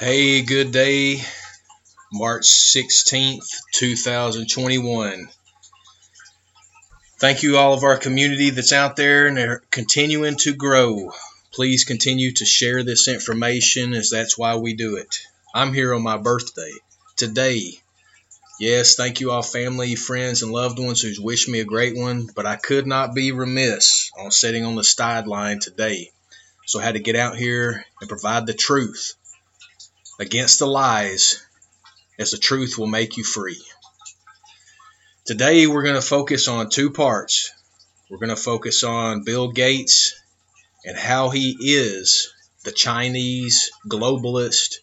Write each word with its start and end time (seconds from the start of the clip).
Hey, 0.00 0.42
good 0.42 0.70
day, 0.70 1.24
March 2.12 2.44
16th, 2.44 3.48
2021. 3.72 5.28
Thank 7.18 7.42
you, 7.42 7.56
all 7.56 7.74
of 7.74 7.82
our 7.82 7.96
community 7.96 8.50
that's 8.50 8.72
out 8.72 8.94
there 8.94 9.26
and 9.26 9.36
they're 9.36 9.60
continuing 9.72 10.36
to 10.36 10.54
grow. 10.54 11.10
Please 11.52 11.82
continue 11.82 12.30
to 12.34 12.44
share 12.44 12.84
this 12.84 13.08
information 13.08 13.92
as 13.92 14.10
that's 14.10 14.38
why 14.38 14.54
we 14.54 14.74
do 14.74 14.94
it. 14.94 15.18
I'm 15.52 15.74
here 15.74 15.92
on 15.92 16.02
my 16.04 16.16
birthday 16.16 16.70
today. 17.16 17.72
Yes, 18.60 18.94
thank 18.94 19.18
you 19.18 19.32
all, 19.32 19.42
family, 19.42 19.96
friends, 19.96 20.44
and 20.44 20.52
loved 20.52 20.78
ones 20.78 21.02
who's 21.02 21.18
wished 21.18 21.48
me 21.48 21.58
a 21.58 21.64
great 21.64 21.96
one, 21.96 22.28
but 22.36 22.46
I 22.46 22.54
could 22.54 22.86
not 22.86 23.16
be 23.16 23.32
remiss 23.32 24.12
on 24.16 24.30
sitting 24.30 24.64
on 24.64 24.76
the 24.76 24.84
sideline 24.84 25.58
today. 25.58 26.12
So 26.66 26.78
I 26.78 26.84
had 26.84 26.94
to 26.94 27.00
get 27.00 27.16
out 27.16 27.36
here 27.36 27.84
and 28.00 28.08
provide 28.08 28.46
the 28.46 28.54
truth 28.54 29.14
against 30.18 30.58
the 30.58 30.66
lies, 30.66 31.44
as 32.18 32.30
the 32.30 32.38
truth 32.38 32.76
will 32.78 32.86
make 32.86 33.16
you 33.16 33.24
free. 33.24 33.62
Today, 35.24 35.66
we're 35.66 35.82
going 35.82 35.94
to 35.94 36.00
focus 36.00 36.48
on 36.48 36.70
two 36.70 36.90
parts. 36.90 37.50
We're 38.10 38.18
going 38.18 38.30
to 38.30 38.36
focus 38.36 38.82
on 38.82 39.24
Bill 39.24 39.52
Gates 39.52 40.14
and 40.84 40.96
how 40.96 41.30
he 41.30 41.56
is 41.60 42.32
the 42.64 42.72
Chinese 42.72 43.70
globalist 43.86 44.76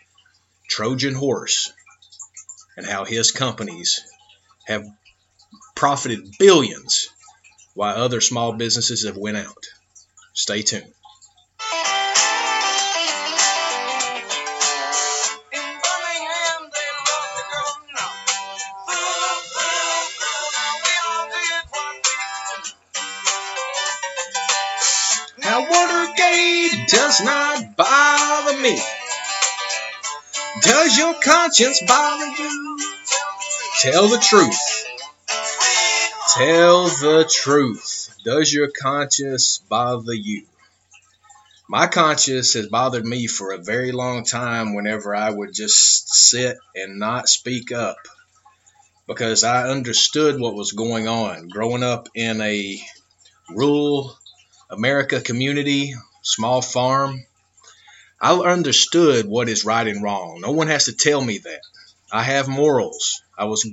Trojan 0.68 1.14
horse, 1.14 1.72
and 2.76 2.86
how 2.86 3.06
his 3.06 3.32
companies 3.32 4.02
have 4.66 4.86
profited 5.76 6.36
billions 6.40 7.10
while 7.74 7.96
other 7.96 8.22
small 8.22 8.54
businesses 8.54 9.06
have 9.06 9.18
went 9.18 9.38
out. 9.38 9.66
Stay 10.34 10.64
tuned. 10.64 10.94
Conscience 31.26 31.82
bother 31.88 32.28
you? 32.28 32.80
Tell 33.82 34.08
the 34.08 34.20
truth. 34.20 34.86
Tell 36.36 36.86
the 36.86 37.30
truth. 37.30 38.16
Does 38.24 38.54
your 38.54 38.70
conscience 38.70 39.62
bother 39.68 40.14
you? 40.14 40.46
My 41.68 41.88
conscience 41.88 42.54
has 42.54 42.68
bothered 42.68 43.06
me 43.06 43.26
for 43.26 43.52
a 43.52 43.58
very 43.58 43.92
long 43.92 44.24
time 44.24 44.76
whenever 44.76 45.16
I 45.16 45.30
would 45.32 45.54
just 45.54 46.14
sit 46.14 46.58
and 46.76 47.00
not 47.00 47.28
speak 47.28 47.72
up 47.72 47.98
because 49.08 49.44
I 49.44 49.68
understood 49.68 50.40
what 50.40 50.54
was 50.54 50.74
going 50.74 51.08
on. 51.08 51.48
Growing 51.48 51.84
up 51.84 52.08
in 52.14 52.40
a 52.42 52.80
rural 53.50 54.16
America 54.70 55.22
community 55.22 55.96
small 56.22 56.62
farm, 56.62 57.24
I 58.22 58.34
understood 58.34 59.26
what 59.26 59.50
is 59.50 59.66
right 59.66 59.88
and 59.88 60.02
wrong. 60.02 60.40
No 60.42 60.52
one 60.52 60.68
has 60.68 60.86
to 60.86 60.94
tell 60.94 61.22
me 61.22 61.40
that. 61.40 61.62
I 62.12 62.24
have 62.24 62.48
morals. 62.48 63.22
I 63.38 63.46
was 63.46 63.68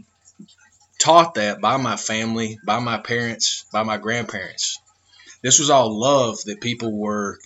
taught 0.99 1.35
that 1.35 1.61
by 1.61 1.77
my 1.77 1.97
family, 1.97 2.59
by 2.65 2.79
my 2.79 2.99
parents, 2.99 3.65
by 3.73 3.83
my 3.83 3.99
grandparents. 3.99 4.79
This 5.43 5.59
was 5.59 5.71
all 5.71 5.99
love 5.99 6.39
that 6.45 6.61
people 6.61 6.97
were 6.97 7.39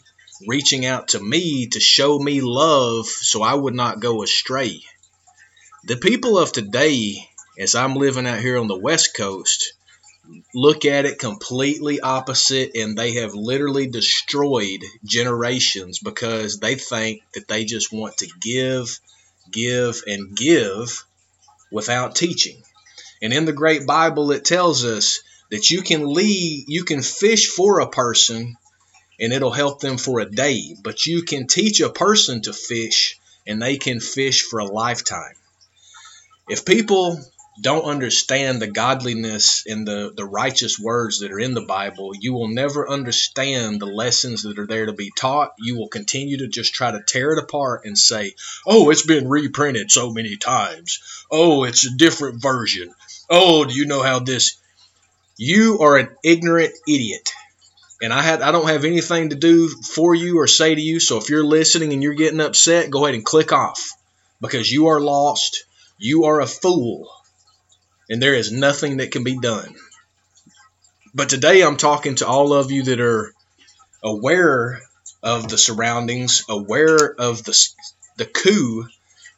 reaching 0.47 0.85
out 0.85 1.09
to 1.09 1.21
me 1.21 1.69
to 1.69 1.81
show 1.81 2.19
me 2.19 2.41
love 2.43 3.07
so 3.07 3.43
I 3.43 3.55
would 3.55 3.75
not 3.75 4.01
go 4.01 4.23
astray. 4.23 4.83
The 5.85 5.97
people 5.97 6.39
of 6.39 6.53
today, 6.53 7.17
as 7.59 7.75
I'm 7.75 7.95
living 7.95 8.27
out 8.27 8.41
here 8.41 8.59
on 8.59 8.69
the 8.69 8.79
West 8.79 9.17
Coast, 9.17 9.73
look 10.55 10.85
at 10.85 11.05
it 11.05 11.19
completely 11.19 12.01
opposite 12.01 12.73
and 12.75 12.97
they 12.97 13.15
have 13.15 13.35
literally 13.35 13.87
destroyed 13.87 14.81
generations 15.05 15.99
because 15.99 16.59
they 16.59 16.75
think 16.75 17.23
that 17.35 17.49
they 17.49 17.65
just 17.65 17.93
want 17.93 18.19
to 18.19 18.29
give, 18.41 18.99
give, 19.51 20.03
and 20.07 20.37
give 20.37 21.05
without 21.71 22.15
teaching. 22.15 22.63
And 23.23 23.33
in 23.33 23.45
the 23.45 23.53
great 23.53 23.87
Bible, 23.87 24.31
it 24.33 24.45
tells 24.45 24.85
us 24.85 25.21
that 25.51 25.71
you 25.71 25.83
can 25.83 26.07
lead, 26.07 26.65
you 26.69 26.85
can 26.85 27.03
fish 27.03 27.49
for 27.49 27.81
a 27.81 27.89
person 27.89 28.57
and 29.19 29.33
it'll 29.33 29.51
help 29.51 29.81
them 29.81 29.97
for 29.97 30.21
a 30.21 30.31
day, 30.31 30.77
but 30.83 31.07
you 31.07 31.23
can 31.23 31.47
teach 31.47 31.81
a 31.81 31.89
person 31.89 32.43
to 32.43 32.53
fish 32.53 33.19
and 33.47 33.63
they 33.63 33.79
can 33.79 34.01
fish 34.01 34.43
for 34.43 34.59
a 34.59 34.65
lifetime. 34.65 35.35
If 36.49 36.65
people 36.65 37.21
don't 37.61 37.85
understand 37.85 38.61
the 38.61 38.67
godliness 38.67 39.65
and 39.67 39.89
the, 39.89 40.13
the 40.15 40.25
righteous 40.25 40.79
words 40.79 41.21
that 41.21 41.33
are 41.33 41.41
in 41.41 41.55
the 41.55 41.65
Bible, 41.65 42.13
you 42.15 42.35
will 42.35 42.49
never 42.49 42.89
understand 42.89 43.81
the 43.81 43.87
lessons 43.87 44.43
that 44.43 44.59
are 44.59 44.67
there 44.67 44.87
to 44.87 44.93
be 44.93 45.11
taught. 45.17 45.53
You 45.59 45.79
will 45.79 45.89
continue 45.89 46.39
to 46.39 46.49
just 46.49 46.75
try 46.75 46.91
to 46.91 47.03
tear 47.03 47.33
it 47.33 47.43
apart 47.43 47.87
and 47.87 47.97
say, 47.97 48.35
oh, 48.67 48.91
it's 48.91 49.07
been 49.07 49.29
reprinted 49.29 49.91
so 49.91 50.11
many 50.11 50.37
times. 50.37 51.01
Oh, 51.31 51.65
it's 51.65 51.87
a 51.87 51.97
different 51.97 52.43
version. 52.43 52.93
Oh, 53.31 53.65
do 53.65 53.75
you 53.75 53.87
know 53.87 54.03
how 54.03 54.19
this? 54.19 54.59
You 55.39 55.81
are 55.81 55.97
an 55.97 56.09
ignorant 56.23 56.75
idiot. 56.87 57.31
And 58.03 58.13
I 58.13 58.21
had 58.21 58.43
I 58.43 58.53
don't 58.53 58.69
have 58.69 58.85
anything 58.85 59.31
to 59.31 59.37
do 59.37 59.69
for 59.69 60.15
you 60.15 60.39
or 60.39 60.47
say 60.47 60.75
to 60.75 60.81
you. 60.81 61.01
So 61.01 61.17
if 61.17 61.31
you're 61.31 61.45
listening 61.45 61.95
and 61.95 62.03
you're 62.03 62.15
getting 62.15 62.41
upset, 62.41 62.91
go 62.91 63.05
ahead 63.05 63.15
and 63.15 63.25
click 63.25 63.53
off 63.53 63.93
because 64.41 64.71
you 64.71 64.89
are 64.89 65.01
lost. 65.01 65.65
You 65.99 66.25
are 66.25 66.43
a 66.43 66.47
fool 66.47 67.09
and 68.09 68.23
there 68.23 68.35
is 68.35 68.53
nothing 68.53 68.99
that 68.99 69.11
can 69.11 69.25
be 69.25 69.39
done. 69.39 69.75
But 71.15 71.29
today 71.29 71.63
I'm 71.63 71.77
talking 71.77 72.17
to 72.17 72.27
all 72.27 72.53
of 72.53 72.71
you 72.71 72.85
that 72.85 73.01
are 73.01 73.33
aware 74.03 74.81
of 75.23 75.49
the 75.49 75.59
surroundings, 75.59 76.45
aware 76.49 77.15
of 77.19 77.43
the, 77.45 77.69
the 78.17 78.27
coup 78.27 78.87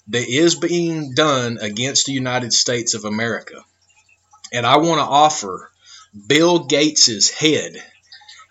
that 0.09 0.29
is 0.29 0.55
being 0.55 1.15
done 1.15 1.59
against 1.61 2.07
the 2.07 2.13
United 2.13 2.53
States 2.53 2.95
of 2.95 3.05
America. 3.05 3.65
And 4.53 4.67
I 4.67 4.79
want 4.79 4.99
to 4.99 5.05
offer 5.07 5.71
Bill 6.27 6.67
Gates's 6.67 7.31
head 7.31 7.83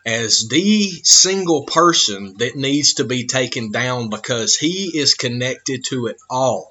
as 0.06 0.48
the 0.48 0.90
single 1.04 1.66
person 1.66 2.36
that 2.38 2.56
needs 2.56 2.96
to 2.96 3.04
be 3.04 3.26
taken 3.26 3.72
down 3.72 4.10
because 4.10 4.56
he 4.56 4.98
is 4.98 5.16
connected 5.16 5.84
to 5.86 6.08
it 6.08 6.18
all. 6.30 6.70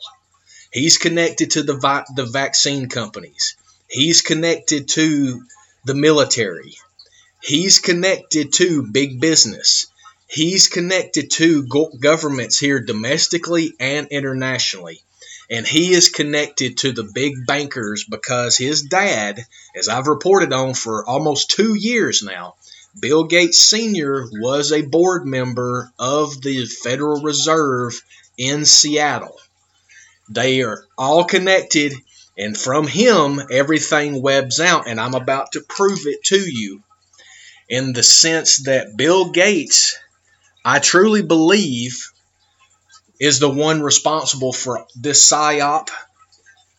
He's 0.77 0.99
connected 0.99 1.53
to 1.53 1.63
the 1.63 1.79
vi- 1.79 2.05
the 2.17 2.27
vaccine 2.27 2.91
companies. 2.91 3.57
He's 3.89 4.21
connected 4.21 4.89
to 4.89 5.43
the 5.87 5.95
military. 5.95 6.77
He's 7.43 7.79
connected 7.79 8.53
to 8.53 8.83
big 8.83 9.19
business. 9.19 9.87
He's 10.29 10.69
connected 10.69 11.31
to 11.31 11.67
go- 11.67 11.93
governments 11.99 12.59
here 12.59 12.79
domestically 12.79 13.73
and 13.81 14.09
internationally. 14.09 15.01
And 15.49 15.67
he 15.67 15.95
is 15.95 16.11
connected 16.11 16.77
to 16.79 16.93
the 16.93 17.05
big 17.05 17.47
bankers 17.47 18.05
because 18.05 18.59
his 18.59 18.83
dad, 18.83 19.47
as 19.75 19.89
I've 19.89 20.09
reported 20.09 20.53
on 20.53 20.75
for 20.75 21.09
almost 21.09 21.53
two 21.53 21.75
years 21.75 22.23
now, 22.23 22.57
Bill 23.01 23.25
Gates 23.25 23.63
Sr. 23.63 24.29
was 24.31 24.73
a 24.73 24.83
board 24.83 25.25
member 25.25 25.91
of 25.99 26.43
the 26.43 26.67
Federal 26.67 27.23
Reserve 27.23 27.99
in 28.37 28.67
Seattle. 28.67 29.41
They 30.29 30.63
are 30.63 30.85
all 30.99 31.25
connected, 31.25 31.95
and 32.37 32.57
from 32.57 32.87
him, 32.87 33.41
everything 33.51 34.23
webs 34.23 34.61
out. 34.61 34.89
And 34.89 35.01
I'm 35.01 35.15
about 35.15 35.53
to 35.53 35.61
prove 35.61 36.07
it 36.07 36.25
to 36.25 36.39
you 36.39 36.83
in 37.69 37.93
the 37.93 38.03
sense 38.03 38.65
that 38.65 38.97
Bill 38.97 39.31
Gates, 39.31 39.97
I 40.65 40.79
truly 40.79 41.23
believe, 41.23 42.11
is 43.19 43.39
the 43.39 43.49
one 43.49 43.83
responsible 43.83 44.53
for 44.53 44.87
this 44.95 45.31
psyop, 45.31 45.89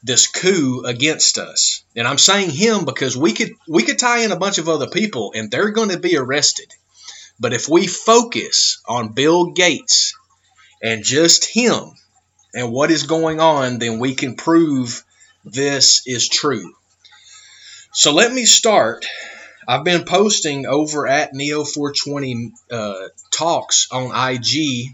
this 0.03 0.27
coup 0.27 0.83
against 0.85 1.37
us. 1.37 1.83
And 1.95 2.07
I'm 2.07 2.17
saying 2.17 2.51
him 2.51 2.85
because 2.85 3.17
we 3.17 3.33
could 3.33 3.51
we 3.67 3.83
could 3.83 3.99
tie 3.99 4.19
in 4.19 4.31
a 4.31 4.37
bunch 4.39 4.57
of 4.57 4.69
other 4.69 4.87
people 4.87 5.33
and 5.35 5.49
they're 5.49 5.71
going 5.71 5.89
to 5.89 5.99
be 5.99 6.17
arrested. 6.17 6.71
But 7.39 7.53
if 7.53 7.67
we 7.67 7.87
focus 7.87 8.81
on 8.87 9.13
Bill 9.13 9.51
Gates 9.51 10.13
and 10.81 11.03
just 11.03 11.45
him, 11.45 11.91
and 12.57 12.71
what 12.71 12.89
is 12.89 13.03
going 13.03 13.39
on, 13.39 13.77
then 13.77 13.99
we 13.99 14.15
can 14.15 14.35
prove 14.35 15.05
this 15.45 16.01
is 16.07 16.27
true. 16.27 16.73
So 17.93 18.11
let 18.11 18.33
me 18.33 18.45
start. 18.45 19.05
I've 19.67 19.83
been 19.83 20.05
posting 20.05 20.65
over 20.65 21.05
at 21.05 21.33
Neo420 21.33 22.49
uh, 22.71 23.07
Talks 23.29 23.87
on 23.91 24.33
IG. 24.33 24.89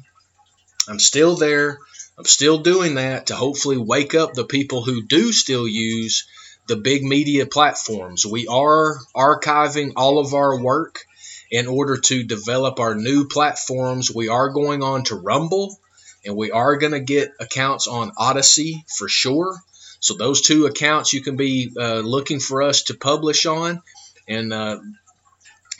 I'm 0.90 1.00
still 1.00 1.38
there. 1.38 1.80
I'm 2.18 2.26
still 2.26 2.58
doing 2.58 2.96
that 2.96 3.28
to 3.28 3.36
hopefully 3.36 3.78
wake 3.78 4.14
up 4.14 4.34
the 4.34 4.44
people 4.44 4.84
who 4.84 5.08
do 5.08 5.32
still 5.32 5.66
use 5.66 6.28
the 6.68 6.76
big 6.76 7.02
media 7.04 7.46
platforms. 7.46 8.26
We 8.26 8.46
are 8.48 8.98
archiving 9.16 9.94
all 9.96 10.20
of 10.20 10.34
our 10.34 10.62
work 10.62 11.06
in 11.50 11.68
order 11.68 11.96
to 11.96 12.24
develop 12.26 12.82
our 12.82 12.96
new 12.96 13.26
platforms. 13.30 14.14
We 14.14 14.28
are 14.28 14.50
going 14.50 14.84
on 14.84 15.06
to 15.06 15.16
Rumble 15.16 15.80
and 16.26 16.36
we 16.36 16.52
are 16.52 16.78
going 16.78 16.94
to 16.94 17.00
get 17.00 17.34
accounts 17.40 17.88
on 17.88 18.12
Odysee 18.18 18.84
for 18.98 19.08
sure. 19.08 19.58
So 20.00 20.16
those 20.16 20.42
two 20.42 20.66
accounts 20.66 21.14
you 21.14 21.22
can 21.22 21.38
be 21.38 21.72
uh, 21.78 22.00
looking 22.00 22.40
for 22.40 22.62
us 22.62 22.84
to 22.84 22.94
publish 22.94 23.46
on. 23.46 23.82
And 24.28 24.52
uh, 24.52 24.80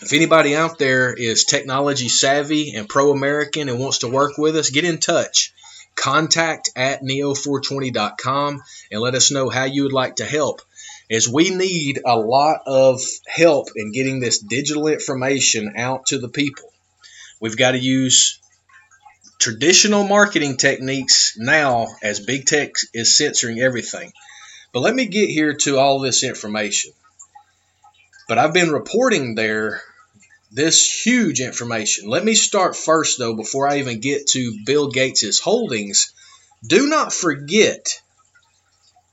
if 0.02 0.14
anybody 0.14 0.56
out 0.56 0.80
there 0.80 1.14
is 1.14 1.46
technology 1.46 2.10
savvy 2.10 2.76
and 2.76 2.88
pro 2.88 3.12
American 3.12 3.70
and 3.70 3.80
wants 3.80 4.00
to 4.00 4.10
work 4.10 4.38
with 4.38 4.56
us, 4.56 4.70
get 4.70 4.86
in 4.86 4.98
touch. 4.98 5.54
Contact 5.96 6.70
at 6.76 7.02
neo420.com 7.04 8.62
and 8.92 9.02
let 9.02 9.16
us 9.16 9.32
know 9.32 9.50
how 9.50 9.66
you 9.66 9.84
would 9.84 9.94
like 9.94 10.18
to 10.18 10.26
help. 10.26 10.62
As 11.12 11.28
we 11.28 11.50
need 11.52 12.02
a 12.06 12.18
lot 12.18 12.62
of 12.66 13.02
help 13.28 13.68
in 13.76 13.92
getting 13.92 14.20
this 14.20 14.40
digital 14.40 14.88
information 14.88 15.74
out 15.78 16.08
to 16.08 16.18
the 16.18 16.30
people. 16.30 16.72
We've 17.40 17.58
got 17.58 17.72
to 17.72 17.80
use 17.80 18.40
traditional 19.40 20.08
marketing 20.08 20.58
techniques 20.58 21.34
now 21.38 21.88
as 22.02 22.20
big 22.20 22.46
tech 22.46 22.72
is 22.94 23.18
censoring 23.18 23.60
everything. 23.60 24.12
But 24.72 24.82
let 24.82 24.96
me 24.96 25.06
get 25.06 25.30
here 25.30 25.54
to 25.54 25.78
all 25.78 26.00
this 26.00 26.24
information. 26.24 26.92
But 28.28 28.38
I've 28.38 28.54
been 28.54 28.72
reporting 28.72 29.36
there 29.36 29.82
this 30.52 31.06
huge 31.06 31.42
information. 31.42 32.08
Let 32.08 32.24
me 32.24 32.36
start 32.36 32.76
first, 32.76 33.18
though, 33.18 33.36
before 33.36 33.68
I 33.68 33.80
even 33.80 34.00
get 34.00 34.28
to 34.28 34.60
Bill 34.66 34.90
Gates' 34.90 35.40
holdings. 35.40 36.14
Do 36.66 36.88
not 36.88 37.12
forget 37.12 38.02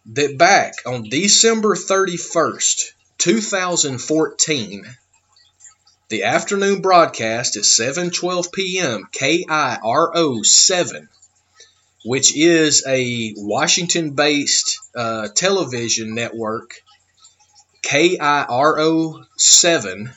that 0.07 0.39
back 0.39 0.75
on 0.87 1.09
December 1.09 1.75
31st, 1.75 2.93
2014, 3.19 4.97
the 6.11 6.25
afternoon 6.25 6.83
broadcast 6.83 7.57
is 7.57 7.69
7:12 7.69 8.53
p.m. 8.53 9.09
KIRO 9.13 10.45
7, 10.45 11.09
which 12.05 12.37
is 12.37 12.85
a 12.85 13.33
Washington-based 13.37 14.81
uh, 14.97 15.29
television 15.29 16.17
network. 16.17 16.75
KIRO 17.85 19.25
7 19.37 20.13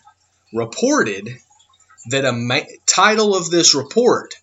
reported 0.52 1.38
that 2.10 2.26
a 2.26 2.34
ma- 2.34 2.62
title 2.88 3.36
of 3.36 3.52
this 3.52 3.76
report: 3.76 4.34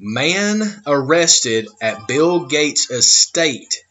"Man 0.00 0.82
arrested 0.88 1.68
at 1.80 2.08
Bill 2.08 2.46
Gates' 2.46 2.90
estate 2.90 3.84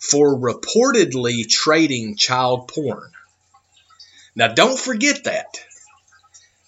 for 0.00 0.36
reportedly 0.36 1.48
trading 1.48 2.16
child 2.16 2.66
porn." 2.66 3.08
Now, 4.34 4.48
don't 4.48 4.78
forget 4.78 5.22
that. 5.24 5.60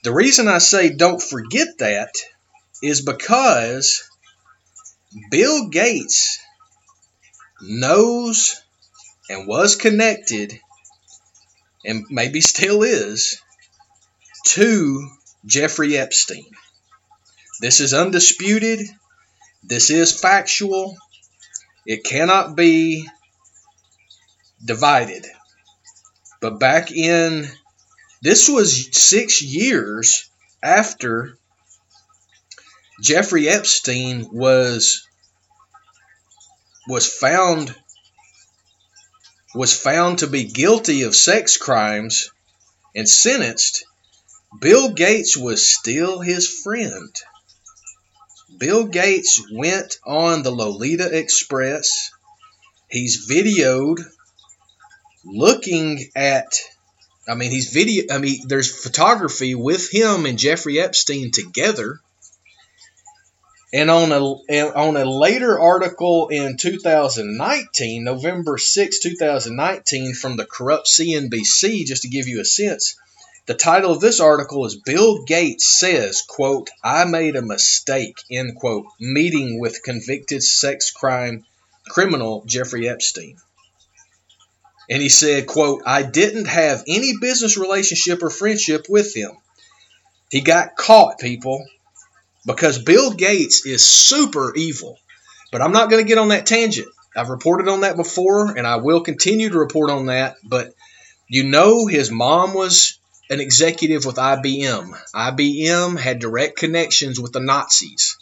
The 0.08 0.14
reason 0.14 0.48
I 0.48 0.56
say 0.56 0.88
don't 0.88 1.20
forget 1.20 1.68
that 1.80 2.14
is 2.82 3.02
because 3.02 4.08
Bill 5.30 5.68
Gates 5.68 6.38
knows 7.60 8.58
and 9.28 9.46
was 9.46 9.76
connected 9.76 10.58
and 11.84 12.06
maybe 12.08 12.40
still 12.40 12.84
is 12.84 13.42
to 14.46 15.10
Jeffrey 15.44 15.98
Epstein. 15.98 16.46
This 17.60 17.80
is 17.80 17.92
undisputed. 17.92 18.88
This 19.62 19.90
is 19.90 20.18
factual. 20.18 20.96
It 21.84 22.02
cannot 22.02 22.56
be 22.56 23.06
divided. 24.64 25.26
But 26.40 26.58
back 26.58 26.92
in 26.92 27.46
this 28.22 28.48
was 28.48 28.88
six 28.92 29.42
years 29.42 30.28
after 30.62 31.36
Jeffrey 33.02 33.48
Epstein 33.48 34.28
was 34.32 35.06
was 36.88 37.06
found 37.06 37.74
was 39.54 39.72
found 39.78 40.18
to 40.18 40.26
be 40.26 40.44
guilty 40.44 41.02
of 41.02 41.14
sex 41.14 41.56
crimes 41.56 42.30
and 42.94 43.08
sentenced, 43.08 43.84
Bill 44.60 44.90
Gates 44.90 45.36
was 45.36 45.70
still 45.70 46.20
his 46.20 46.48
friend. 46.62 47.14
Bill 48.58 48.84
Gates 48.84 49.42
went 49.52 49.98
on 50.04 50.42
the 50.42 50.50
Lolita 50.50 51.16
Express. 51.16 52.10
He's 52.88 53.28
videoed 53.28 54.00
looking 55.24 56.10
at 56.16 56.60
I 57.28 57.34
mean, 57.34 57.50
he's 57.50 57.70
video. 57.70 58.04
I 58.10 58.18
mean, 58.18 58.48
there's 58.48 58.74
photography 58.82 59.54
with 59.54 59.90
him 59.90 60.24
and 60.24 60.38
Jeffrey 60.38 60.80
Epstein 60.80 61.30
together. 61.30 62.00
And 63.72 63.90
on 63.90 64.12
a 64.12 64.20
on 64.72 64.96
a 64.96 65.04
later 65.04 65.60
article 65.60 66.28
in 66.28 66.56
2019, 66.56 68.02
November 68.02 68.56
6, 68.56 68.98
2019, 69.00 70.14
from 70.14 70.36
the 70.36 70.46
corrupt 70.46 70.86
CNBC, 70.86 71.84
just 71.84 72.02
to 72.02 72.08
give 72.08 72.28
you 72.28 72.40
a 72.40 72.46
sense, 72.46 72.96
the 73.44 73.52
title 73.52 73.92
of 73.92 74.00
this 74.00 74.20
article 74.20 74.64
is 74.64 74.76
Bill 74.76 75.22
Gates 75.24 75.78
says, 75.78 76.22
quote, 76.26 76.70
I 76.82 77.04
made 77.04 77.36
a 77.36 77.42
mistake, 77.42 78.22
end 78.30 78.56
quote, 78.56 78.86
meeting 78.98 79.60
with 79.60 79.82
convicted 79.82 80.42
sex 80.42 80.90
crime 80.90 81.44
criminal 81.90 82.44
Jeffrey 82.46 82.88
Epstein 82.88 83.36
and 84.88 85.02
he 85.02 85.08
said 85.08 85.46
quote 85.46 85.82
i 85.86 86.02
didn't 86.02 86.46
have 86.46 86.82
any 86.86 87.14
business 87.20 87.56
relationship 87.56 88.22
or 88.22 88.30
friendship 88.30 88.86
with 88.88 89.14
him 89.14 89.32
he 90.30 90.40
got 90.40 90.76
caught 90.76 91.18
people 91.18 91.64
because 92.46 92.82
bill 92.82 93.12
gates 93.12 93.66
is 93.66 93.84
super 93.84 94.54
evil 94.54 94.98
but 95.52 95.60
i'm 95.60 95.72
not 95.72 95.90
going 95.90 96.02
to 96.02 96.08
get 96.08 96.18
on 96.18 96.28
that 96.28 96.46
tangent 96.46 96.88
i've 97.16 97.30
reported 97.30 97.68
on 97.68 97.80
that 97.82 97.96
before 97.96 98.56
and 98.56 98.66
i 98.66 98.76
will 98.76 99.00
continue 99.00 99.50
to 99.50 99.58
report 99.58 99.90
on 99.90 100.06
that 100.06 100.36
but 100.44 100.72
you 101.28 101.44
know 101.44 101.86
his 101.86 102.10
mom 102.10 102.54
was 102.54 102.98
an 103.30 103.40
executive 103.40 104.04
with 104.06 104.16
IBM. 104.16 104.90
IBM 105.14 105.98
had 105.98 106.18
direct 106.18 106.56
connections 106.56 107.20
with 107.20 107.32
the 107.32 107.40
Nazis. 107.40 108.16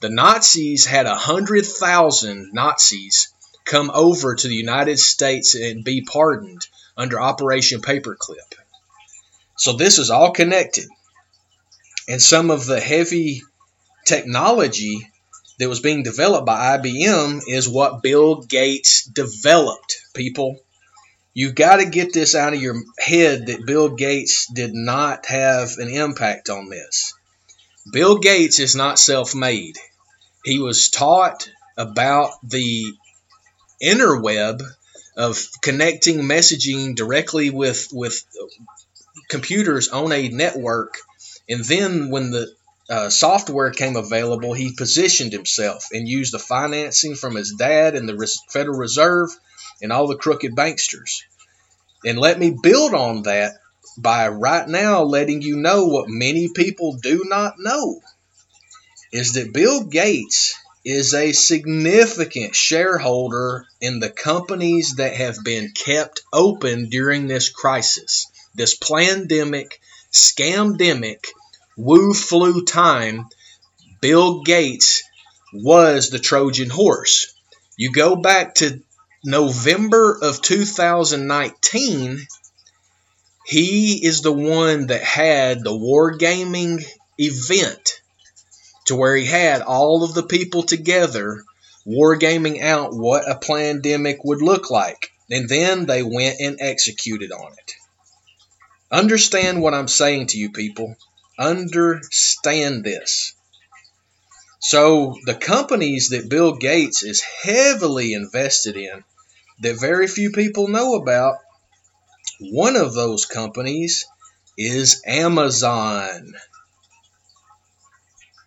The 0.00 0.10
Nazis 0.10 0.84
had 0.84 1.06
a 1.06 1.16
hundred 1.16 1.64
thousand 1.64 2.50
Nazis 2.52 3.32
come 3.64 3.90
over 3.92 4.34
to 4.34 4.48
the 4.48 4.54
United 4.54 4.98
States 4.98 5.54
and 5.54 5.84
be 5.84 6.02
pardoned 6.02 6.66
under 6.96 7.20
Operation 7.20 7.80
Paperclip. 7.80 8.54
So 9.56 9.72
this 9.72 9.98
is 9.98 10.10
all 10.10 10.32
connected. 10.32 10.86
And 12.08 12.20
some 12.20 12.50
of 12.50 12.66
the 12.66 12.80
heavy 12.80 13.42
technology 14.04 15.10
that 15.58 15.68
was 15.68 15.80
being 15.80 16.02
developed 16.02 16.46
by 16.46 16.78
IBM 16.78 17.42
is 17.48 17.68
what 17.68 18.02
Bill 18.02 18.42
Gates 18.42 19.04
developed, 19.04 20.02
people. 20.14 20.58
You've 21.32 21.54
got 21.54 21.76
to 21.76 21.86
get 21.86 22.12
this 22.12 22.34
out 22.34 22.54
of 22.54 22.62
your 22.62 22.76
head 22.98 23.46
that 23.46 23.66
Bill 23.66 23.88
Gates 23.88 24.46
did 24.52 24.74
not 24.74 25.26
have 25.26 25.78
an 25.78 25.88
impact 25.88 26.50
on 26.50 26.68
this. 26.68 27.14
Bill 27.92 28.18
Gates 28.18 28.58
is 28.58 28.74
not 28.74 28.98
self 28.98 29.34
made. 29.34 29.76
He 30.44 30.58
was 30.58 30.90
taught 30.90 31.48
about 31.76 32.32
the 32.42 32.92
interweb 33.82 34.62
of 35.16 35.38
connecting 35.62 36.18
messaging 36.22 36.94
directly 36.96 37.50
with 37.50 37.88
with 37.92 38.24
computers 39.28 39.88
on 39.88 40.12
a 40.12 40.28
network. 40.28 40.94
And 41.48 41.64
then 41.64 42.10
when 42.10 42.30
the 42.30 42.48
uh, 42.88 43.08
software 43.08 43.70
came 43.70 43.96
available 43.96 44.52
he 44.52 44.74
positioned 44.74 45.32
himself 45.32 45.88
and 45.92 46.06
used 46.06 46.34
the 46.34 46.38
financing 46.38 47.14
from 47.14 47.34
his 47.34 47.52
dad 47.52 47.94
and 47.94 48.08
the 48.08 48.38
federal 48.50 48.76
reserve 48.76 49.30
and 49.80 49.90
all 49.90 50.06
the 50.06 50.16
crooked 50.16 50.54
banksters. 50.54 51.22
And 52.04 52.18
let 52.18 52.38
me 52.38 52.54
build 52.62 52.92
on 52.92 53.22
that 53.22 53.54
by 53.96 54.28
right 54.28 54.68
now 54.68 55.02
letting 55.02 55.40
you 55.40 55.56
know 55.56 55.86
what 55.86 56.08
many 56.08 56.48
people 56.48 56.96
do 57.00 57.24
not 57.26 57.54
know 57.58 58.00
is 59.12 59.34
that 59.34 59.52
bill 59.52 59.84
gates 59.84 60.58
is 60.84 61.14
a 61.14 61.32
significant 61.32 62.54
shareholder 62.54 63.66
in 63.80 64.00
the 64.00 64.10
companies 64.10 64.96
that 64.96 65.14
have 65.14 65.36
been 65.42 65.70
kept 65.70 66.22
open 66.32 66.90
during 66.90 67.26
this 67.26 67.48
crisis, 67.48 68.26
this 68.54 68.74
pandemic, 68.74 69.80
scamdemic, 70.12 71.26
woo 71.76 72.12
flu 72.12 72.64
time. 72.64 73.26
Bill 74.00 74.42
Gates 74.42 75.02
was 75.54 76.10
the 76.10 76.18
Trojan 76.18 76.68
horse. 76.68 77.34
You 77.76 77.90
go 77.90 78.16
back 78.16 78.56
to 78.56 78.82
November 79.24 80.18
of 80.20 80.42
2019, 80.42 82.26
he 83.46 84.04
is 84.04 84.20
the 84.20 84.32
one 84.32 84.88
that 84.88 85.02
had 85.02 85.64
the 85.64 85.70
wargaming 85.70 86.84
event 87.18 88.00
to 88.84 88.96
where 88.96 89.16
he 89.16 89.26
had 89.26 89.62
all 89.62 90.04
of 90.04 90.14
the 90.14 90.22
people 90.22 90.62
together 90.62 91.44
wargaming 91.86 92.62
out 92.62 92.94
what 92.94 93.30
a 93.30 93.38
pandemic 93.38 94.24
would 94.24 94.42
look 94.42 94.70
like. 94.70 95.10
And 95.30 95.48
then 95.48 95.86
they 95.86 96.02
went 96.02 96.40
and 96.40 96.58
executed 96.60 97.32
on 97.32 97.52
it. 97.52 97.72
Understand 98.90 99.60
what 99.60 99.74
I'm 99.74 99.88
saying 99.88 100.28
to 100.28 100.38
you 100.38 100.50
people. 100.52 100.96
Understand 101.38 102.84
this. 102.84 103.34
So 104.60 105.16
the 105.26 105.34
companies 105.34 106.10
that 106.10 106.28
Bill 106.28 106.54
Gates 106.54 107.02
is 107.02 107.20
heavily 107.20 108.14
invested 108.14 108.76
in 108.76 109.04
that 109.60 109.80
very 109.80 110.06
few 110.06 110.30
people 110.30 110.68
know 110.68 110.94
about, 110.94 111.36
one 112.40 112.76
of 112.76 112.94
those 112.94 113.26
companies 113.26 114.06
is 114.56 115.02
Amazon. 115.06 116.34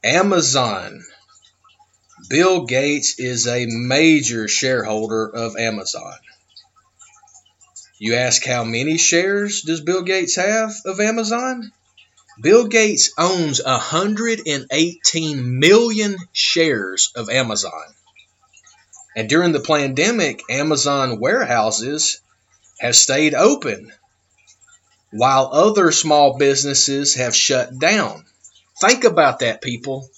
Amazon. 0.03 1.03
Bill 2.29 2.65
Gates 2.65 3.19
is 3.19 3.47
a 3.47 3.65
major 3.67 4.47
shareholder 4.47 5.27
of 5.27 5.55
Amazon. 5.57 6.17
You 7.97 8.15
ask 8.15 8.45
how 8.45 8.63
many 8.63 8.97
shares 8.97 9.63
does 9.63 9.81
Bill 9.81 10.03
Gates 10.03 10.35
have 10.35 10.73
of 10.85 10.99
Amazon? 10.99 11.71
Bill 12.39 12.67
Gates 12.67 13.11
owns 13.17 13.59
118 13.63 15.59
million 15.59 16.17
shares 16.31 17.11
of 17.15 17.29
Amazon. 17.29 17.95
And 19.15 19.27
during 19.27 19.51
the 19.51 19.59
pandemic, 19.59 20.43
Amazon 20.47 21.19
warehouses 21.19 22.21
have 22.79 22.95
stayed 22.95 23.33
open 23.33 23.91
while 25.09 25.49
other 25.51 25.91
small 25.91 26.37
businesses 26.37 27.15
have 27.15 27.35
shut 27.35 27.79
down. 27.79 28.26
Think 28.79 29.03
about 29.03 29.39
that, 29.39 29.61
people. 29.61 30.09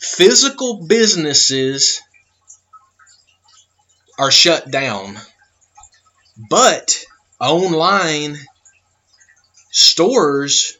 Physical 0.00 0.86
businesses 0.86 2.00
are 4.18 4.30
shut 4.30 4.70
down, 4.70 5.16
but 6.50 7.04
online 7.40 8.38
stores 9.70 10.78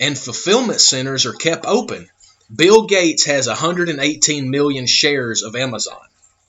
and 0.00 0.18
fulfillment 0.18 0.80
centers 0.80 1.26
are 1.26 1.32
kept 1.32 1.64
open. 1.64 2.08
Bill 2.54 2.86
Gates 2.86 3.24
has 3.24 3.46
118 3.46 4.50
million 4.50 4.86
shares 4.86 5.42
of 5.42 5.56
Amazon. 5.56 6.00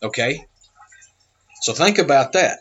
Okay? 0.01 0.45
So 1.61 1.73
think 1.73 1.97
about 1.97 2.33
that. 2.33 2.59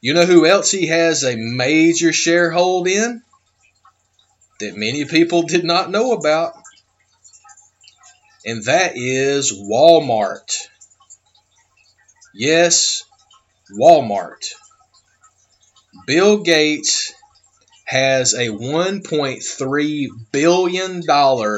You 0.00 0.14
know 0.14 0.24
who 0.24 0.46
else 0.46 0.70
he 0.70 0.86
has 0.86 1.24
a 1.24 1.36
major 1.36 2.10
sharehold 2.10 2.88
in 2.88 3.22
that 4.64 4.76
many 4.76 5.04
people 5.04 5.42
did 5.42 5.64
not 5.64 5.90
know 5.90 6.12
about? 6.12 6.54
And 8.46 8.64
that 8.64 8.92
is 8.96 9.52
Walmart. 9.52 10.56
Yes, 12.34 13.04
Walmart. 13.72 14.52
Bill 16.06 16.38
Gates 16.42 17.14
has 17.84 18.34
a 18.34 18.48
$1.3 18.48 20.08
billion 20.32 21.02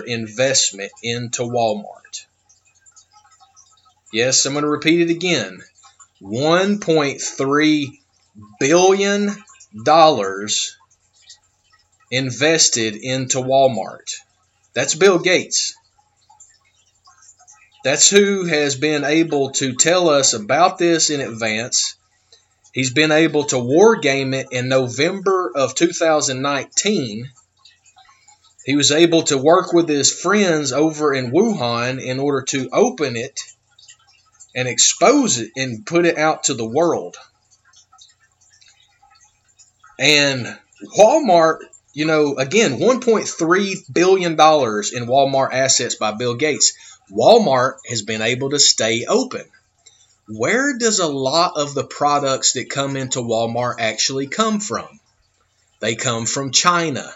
investment 0.07 0.93
into 1.03 1.43
Walmart. 1.43 2.27
Yes, 4.13 4.45
I'm 4.45 4.53
going 4.53 4.63
to 4.63 4.69
repeat 4.69 5.01
it 5.01 5.11
again. 5.11 5.61
$1.3 6.23 7.87
billion 8.61 9.31
invested 12.11 12.97
into 12.97 13.39
Walmart. 13.39 14.15
That's 14.75 14.95
Bill 14.95 15.19
Gates. 15.19 15.75
That's 17.85 18.11
who 18.11 18.45
has 18.47 18.77
been 18.77 19.05
able 19.05 19.53
to 19.53 19.75
tell 19.75 20.09
us 20.09 20.33
about 20.33 20.79
this 20.79 21.11
in 21.11 21.21
advance 21.21 21.97
He's 22.77 22.93
been 22.93 23.11
able 23.11 23.45
to 23.45 23.59
war 23.59 23.97
game 23.97 24.35
it 24.35 24.49
in 24.51 24.69
November 24.69 25.51
of 25.57 25.75
2019. 25.75 27.31
He 28.67 28.77
was 28.77 28.93
able 28.93 29.23
to 29.23 29.39
work 29.39 29.73
with 29.73 29.89
his 29.89 30.13
friends 30.13 30.73
over 30.73 31.15
in 31.15 31.31
Wuhan 31.31 31.99
in 32.05 32.21
order 32.21 32.43
to 32.49 32.69
open 32.75 33.17
it 33.17 33.41
and 34.55 34.69
expose 34.69 35.39
it 35.39 35.53
and 35.57 35.87
put 35.87 36.05
it 36.05 36.19
out 36.19 36.45
to 36.45 36.55
the 36.55 36.69
world. 36.69 37.17
And 39.99 40.59
Walmart, 40.99 41.61
you 41.97 42.05
know, 42.05 42.37
again, 42.37 42.79
$1.3 42.79 43.93
billion 43.93 44.33
in 44.33 44.37
Walmart 44.37 45.53
assets 45.53 45.95
by 45.95 46.13
Bill 46.13 46.35
Gates. 46.35 46.75
Walmart 47.11 47.75
has 47.89 48.03
been 48.03 48.23
able 48.23 48.51
to 48.51 48.59
stay 48.59 49.07
open 49.07 49.45
where 50.29 50.77
does 50.77 50.99
a 50.99 51.07
lot 51.07 51.53
of 51.57 51.75
the 51.75 51.85
products 51.85 52.53
that 52.53 52.71
come 52.71 52.97
into 52.97 53.21
Walmart 53.21 53.77
actually 53.79 54.27
come 54.27 54.61
from? 54.61 55.01
They 55.81 55.95
come 55.95 56.27
from 56.27 56.51
China. 56.51 57.15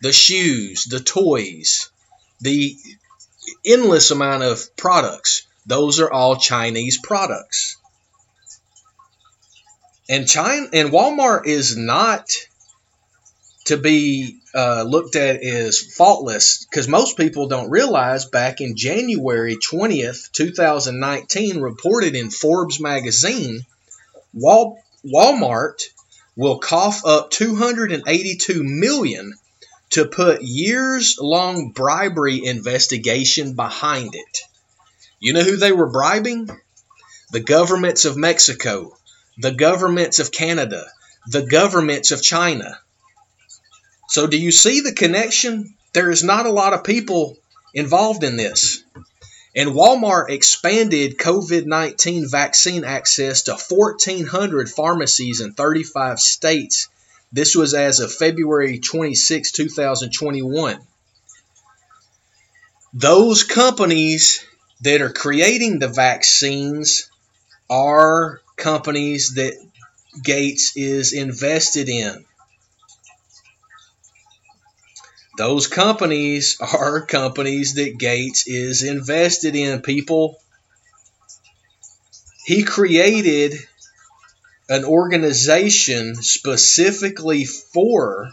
The 0.00 0.12
shoes, 0.12 0.84
the 0.84 1.00
toys, 1.00 1.90
the 2.40 2.76
endless 3.64 4.10
amount 4.10 4.42
of 4.42 4.76
products, 4.76 5.46
those 5.66 6.00
are 6.00 6.10
all 6.10 6.36
Chinese 6.36 6.98
products. 6.98 7.76
And 10.08 10.26
China 10.26 10.68
and 10.72 10.90
Walmart 10.90 11.46
is 11.46 11.76
not 11.76 12.30
to 13.68 13.76
be 13.76 14.40
uh, 14.54 14.82
looked 14.82 15.14
at 15.14 15.42
as 15.42 15.78
faultless 15.78 16.64
because 16.64 16.88
most 16.88 17.18
people 17.18 17.48
don't 17.48 17.68
realize 17.68 18.24
back 18.24 18.62
in 18.62 18.76
January 18.76 19.56
20th, 19.56 20.32
2019, 20.32 21.60
reported 21.60 22.14
in 22.14 22.30
Forbes 22.30 22.80
magazine, 22.80 23.66
Wal- 24.32 24.82
Walmart 25.04 25.82
will 26.34 26.58
cough 26.60 27.04
up 27.04 27.30
282 27.30 28.64
million 28.64 29.34
to 29.90 30.06
put 30.06 30.40
years 30.40 31.18
long 31.20 31.72
bribery 31.72 32.46
investigation 32.46 33.54
behind 33.54 34.14
it. 34.14 34.38
You 35.20 35.34
know 35.34 35.42
who 35.42 35.58
they 35.58 35.72
were 35.72 35.90
bribing? 35.90 36.48
The 37.32 37.40
governments 37.40 38.06
of 38.06 38.16
Mexico, 38.16 38.96
the 39.36 39.52
governments 39.52 40.20
of 40.20 40.32
Canada, 40.32 40.86
the 41.26 41.42
governments 41.42 42.12
of 42.12 42.22
China. 42.22 42.78
So, 44.08 44.26
do 44.26 44.38
you 44.38 44.52
see 44.52 44.80
the 44.80 44.92
connection? 44.92 45.74
There 45.92 46.10
is 46.10 46.24
not 46.24 46.46
a 46.46 46.50
lot 46.50 46.72
of 46.72 46.84
people 46.84 47.36
involved 47.74 48.24
in 48.24 48.36
this. 48.36 48.82
And 49.54 49.70
Walmart 49.70 50.30
expanded 50.30 51.18
COVID 51.18 51.66
19 51.66 52.28
vaccine 52.28 52.84
access 52.84 53.42
to 53.42 53.52
1,400 53.52 54.70
pharmacies 54.70 55.40
in 55.40 55.52
35 55.52 56.20
states. 56.20 56.88
This 57.32 57.54
was 57.54 57.74
as 57.74 58.00
of 58.00 58.12
February 58.12 58.78
26, 58.78 59.52
2021. 59.52 60.78
Those 62.94 63.42
companies 63.42 64.44
that 64.80 65.02
are 65.02 65.12
creating 65.12 65.78
the 65.78 65.88
vaccines 65.88 67.10
are 67.68 68.40
companies 68.56 69.34
that 69.34 69.54
Gates 70.22 70.72
is 70.76 71.12
invested 71.12 71.88
in. 71.88 72.24
Those 75.38 75.68
companies 75.68 76.56
are 76.60 77.06
companies 77.06 77.74
that 77.74 77.96
Gates 77.96 78.48
is 78.48 78.82
invested 78.82 79.54
in, 79.54 79.82
people. 79.82 80.36
He 82.44 82.64
created 82.64 83.54
an 84.68 84.84
organization 84.84 86.16
specifically 86.16 87.44
for 87.44 88.30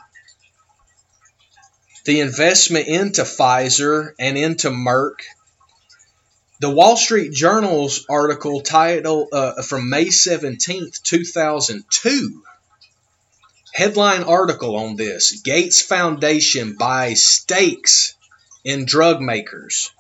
the 2.06 2.22
investment 2.22 2.88
into 2.88 3.22
Pfizer 3.22 4.14
and 4.18 4.36
into 4.36 4.72
Merck. 4.72 5.20
The 6.60 6.72
Wall 6.72 6.98
Street 6.98 7.32
Journal's 7.32 8.04
article 8.10 8.62
title 8.62 9.28
uh, 9.32 9.62
from 9.62 9.92
May 9.92 10.06
17th, 10.06 11.04
2002 11.04 12.42
Headline 13.75 14.24
article 14.24 14.77
on 14.77 14.96
this 14.96 15.41
Gates 15.41 15.82
Foundation 15.82 16.77
buys 16.79 17.25
stakes 17.25 18.13
in 18.63 18.86
drug 18.86 19.20
makers. 19.20 19.91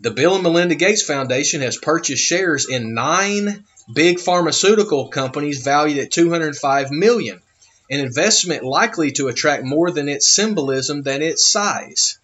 The 0.00 0.10
Bill 0.10 0.34
and 0.34 0.42
Melinda 0.42 0.74
Gates 0.74 1.02
Foundation 1.02 1.60
has 1.60 1.76
purchased 1.76 2.24
shares 2.24 2.68
in 2.68 2.94
nine 2.94 3.64
big 3.94 4.18
pharmaceutical 4.18 5.10
companies 5.10 5.62
valued 5.62 5.98
at 5.98 6.10
205 6.10 6.90
million, 6.90 7.40
an 7.88 8.00
investment 8.00 8.64
likely 8.64 9.12
to 9.12 9.28
attract 9.28 9.62
more 9.62 9.92
than 9.92 10.08
its 10.08 10.28
symbolism 10.28 11.02
than 11.02 11.22
its 11.22 11.48
size. 11.48 12.18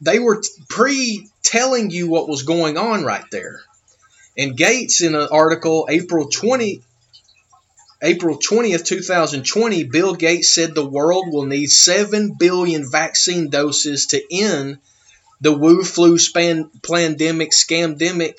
They 0.00 0.18
were 0.18 0.42
pre 0.68 1.28
telling 1.44 1.90
you 1.90 2.08
what 2.08 2.28
was 2.28 2.42
going 2.42 2.76
on 2.76 3.04
right 3.04 3.30
there. 3.30 3.60
And 4.36 4.56
Gates, 4.56 5.00
in 5.00 5.14
an 5.14 5.28
article 5.30 5.86
April 5.88 6.28
20, 6.28 6.82
April 8.00 8.38
20th, 8.38 8.84
2020, 8.84 9.84
Bill 9.84 10.14
Gates 10.14 10.54
said 10.54 10.74
the 10.74 10.88
world 10.88 11.32
will 11.32 11.46
need 11.46 11.66
7 11.66 12.34
billion 12.38 12.88
vaccine 12.88 13.50
doses 13.50 14.06
to 14.06 14.22
end 14.30 14.78
the 15.40 15.52
Wu 15.52 15.82
flu 15.82 16.16
span, 16.18 16.70
pandemic, 16.88 17.50
scamdemic. 17.50 18.38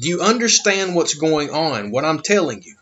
Do 0.00 0.08
you 0.08 0.20
understand 0.20 0.96
what's 0.96 1.14
going 1.14 1.50
on? 1.50 1.92
What 1.92 2.04
I'm 2.04 2.20
telling 2.20 2.62
you. 2.62 2.76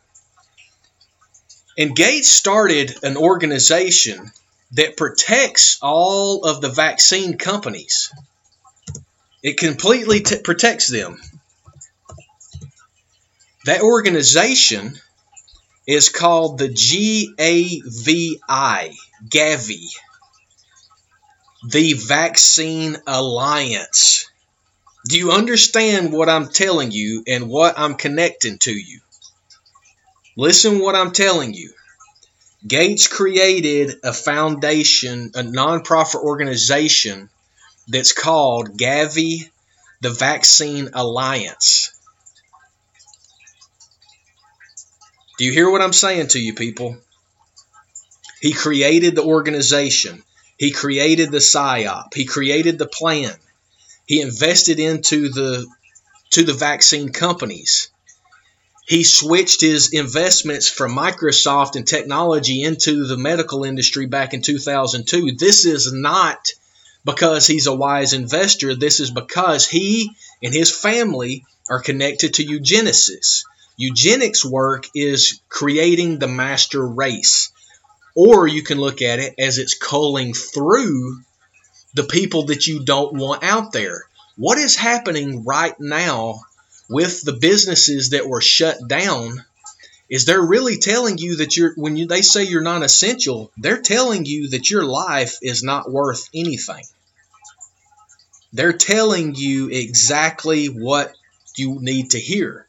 And 1.77 1.95
Gates 1.95 2.29
started 2.29 2.97
an 3.03 3.17
organization 3.17 4.31
that 4.73 4.97
protects 4.97 5.79
all 5.83 6.45
of 6.45 6.61
the 6.61 6.69
vaccine 6.69 7.37
companies. 7.37 8.13
It 9.43 9.59
completely 9.59 10.21
t- 10.21 10.39
protects 10.39 10.89
them. 10.89 11.21
That 13.65 13.83
organization 13.83 14.99
is 15.91 16.09
called 16.09 16.59
the 16.59 16.69
GAVI, 16.69 18.39
Gavi, 19.29 19.87
the 21.69 21.95
Vaccine 21.95 22.97
Alliance. 23.09 24.31
Do 25.09 25.19
you 25.19 25.33
understand 25.33 26.13
what 26.13 26.29
I'm 26.29 26.47
telling 26.47 26.93
you 26.93 27.25
and 27.27 27.49
what 27.49 27.77
I'm 27.77 27.97
connecting 27.97 28.59
to 28.59 28.73
you? 28.73 29.01
Listen 30.37 30.79
what 30.79 30.95
I'm 30.95 31.11
telling 31.11 31.55
you. 31.55 31.73
Gates 32.65 33.09
created 33.09 33.97
a 34.05 34.13
foundation, 34.13 35.33
a 35.35 35.43
nonprofit 35.43 36.23
organization 36.23 37.29
that's 37.89 38.13
called 38.13 38.79
Gavi, 38.79 39.51
the 40.03 40.11
Vaccine 40.11 40.91
Alliance. 40.93 41.91
Do 45.41 45.47
you 45.47 45.53
hear 45.53 45.71
what 45.71 45.81
I'm 45.81 45.95
saying 45.95 46.27
to 46.29 46.39
you, 46.39 46.53
people? 46.53 46.99
He 48.43 48.53
created 48.53 49.15
the 49.15 49.25
organization. 49.25 50.23
He 50.59 50.71
created 50.71 51.33
the 51.33 51.39
PSYOP. 51.39 52.13
He 52.13 52.27
created 52.27 52.77
the 52.77 52.87
plan. 52.87 53.33
He 54.05 54.21
invested 54.21 54.79
into 54.79 55.31
the 55.31 55.67
to 56.33 56.45
the 56.45 56.53
vaccine 56.53 57.11
companies. 57.11 57.89
He 58.87 59.03
switched 59.03 59.63
his 59.63 59.95
investments 59.95 60.69
from 60.69 60.95
Microsoft 60.95 61.75
and 61.75 61.89
technology 61.89 62.63
into 62.63 63.07
the 63.07 63.17
medical 63.17 63.65
industry 63.65 64.05
back 64.05 64.35
in 64.35 64.43
2002. 64.43 65.37
This 65.39 65.65
is 65.65 65.91
not 65.91 66.51
because 67.07 67.47
he's 67.47 67.67
a 67.67 67.75
wise 67.75 68.13
investor. 68.13 68.75
This 68.75 69.01
is 69.01 69.11
because 69.11 69.67
he 69.67 70.11
and 70.43 70.53
his 70.53 70.71
family 70.71 71.47
are 71.71 71.81
connected 71.81 72.35
to 72.35 72.45
eugenesis. 72.45 73.45
Eugenics 73.81 74.45
work 74.45 74.87
is 74.95 75.41
creating 75.49 76.19
the 76.19 76.29
master 76.29 76.87
race. 76.87 77.51
Or 78.15 78.47
you 78.47 78.63
can 78.63 78.79
look 78.79 79.01
at 79.01 79.21
it 79.21 79.37
as 79.39 79.57
it's 79.57 79.79
culling 79.79 80.35
through 80.35 81.21
the 81.95 82.05
people 82.05 82.45
that 82.47 82.67
you 82.67 82.85
don't 82.85 83.15
want 83.15 83.43
out 83.43 83.73
there. 83.73 84.03
What 84.37 84.59
is 84.59 84.77
happening 84.77 85.45
right 85.45 85.75
now 85.81 86.41
with 86.91 87.23
the 87.23 87.33
businesses 87.33 88.11
that 88.11 88.29
were 88.29 88.43
shut 88.43 88.87
down 88.87 89.43
is 90.11 90.27
they're 90.27 90.45
really 90.45 90.77
telling 90.77 91.17
you 91.17 91.37
that 91.37 91.57
you're 91.57 91.73
when 91.75 91.97
you, 91.97 92.07
they 92.07 92.21
say 92.21 92.45
you're 92.45 92.61
non-essential, 92.61 93.51
they're 93.57 93.81
telling 93.81 94.27
you 94.27 94.51
that 94.51 94.71
your 94.71 94.85
life 94.85 95.39
is 95.41 95.63
not 95.63 95.91
worth 95.91 96.29
anything. 96.35 96.85
They're 98.53 98.75
telling 98.75 99.35
you 99.37 99.71
exactly 99.71 100.67
what 100.67 101.15
you 101.57 101.79
need 101.81 102.11
to 102.11 102.21
hear. 102.21 102.67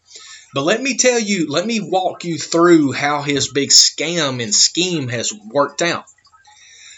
But 0.53 0.63
let 0.63 0.81
me 0.81 0.97
tell 0.97 1.19
you, 1.19 1.49
let 1.49 1.65
me 1.65 1.79
walk 1.79 2.25
you 2.25 2.37
through 2.37 2.91
how 2.91 3.21
his 3.21 3.51
big 3.51 3.69
scam 3.69 4.43
and 4.43 4.53
scheme 4.53 5.07
has 5.07 5.33
worked 5.33 5.81
out. 5.81 6.05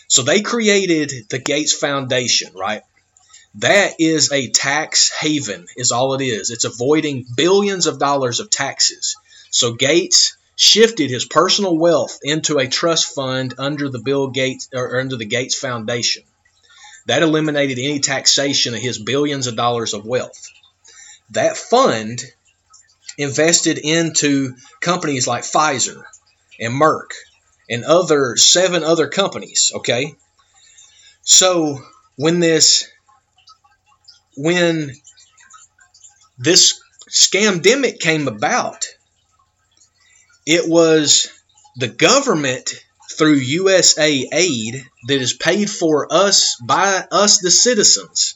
So 0.08 0.24
they 0.24 0.42
created 0.42 1.12
the 1.30 1.40
Gates 1.40 1.74
Foundation, 1.74 2.54
right? 2.56 2.82
That 3.56 3.94
is 4.00 4.32
a 4.32 4.50
tax 4.50 5.12
haven, 5.12 5.68
is 5.78 5.92
all 5.92 6.16
it 6.16 6.24
is. 6.24 6.50
It's 6.50 6.66
avoiding 6.66 7.26
billions 7.36 7.86
of 7.86 8.00
dollars 8.00 8.40
of 8.40 8.50
taxes. 8.50 9.16
So 9.52 9.74
Gates 9.74 10.36
shifted 10.56 11.12
his 11.12 11.26
personal 11.26 11.78
wealth 11.78 12.20
into 12.24 12.58
a 12.58 12.68
trust 12.68 13.14
fund 13.14 13.54
under 13.60 13.90
the 13.90 14.00
Bill 14.00 14.30
Gates 14.30 14.70
or 14.74 15.00
under 15.00 15.16
the 15.16 15.26
Gates 15.26 15.56
Foundation. 15.56 16.24
That 17.06 17.22
eliminated 17.22 17.78
any 17.78 18.00
taxation 18.00 18.74
of 18.74 18.82
his 18.82 18.98
billions 18.98 19.46
of 19.46 19.56
dollars 19.56 19.94
of 19.94 20.06
wealth. 20.06 20.48
That 21.32 21.58
fund 21.58 22.24
invested 23.18 23.78
into 23.78 24.56
companies 24.82 25.28
like 25.28 25.44
Pfizer 25.44 26.04
and 26.60 26.74
Merck 26.74 27.12
and 27.70 27.84
other 27.84 28.36
seven 28.36 28.84
other 28.84 29.08
companies, 29.08 29.72
okay? 29.76 30.16
So 31.22 31.80
when 32.16 32.40
this 32.40 32.88
when 34.36 34.92
this 36.38 36.82
scamdemic 37.10 38.00
came 38.00 38.28
about, 38.28 38.86
it 40.46 40.68
was 40.68 41.32
the 41.76 41.88
government 41.88 42.74
through 43.18 43.36
USA 43.36 44.28
Aid 44.34 44.86
that 45.08 45.22
is 45.22 45.34
paid 45.34 45.70
for 45.70 46.12
us 46.12 46.58
by 46.62 47.06
us 47.12 47.40
the 47.40 47.52
citizens. 47.52 48.36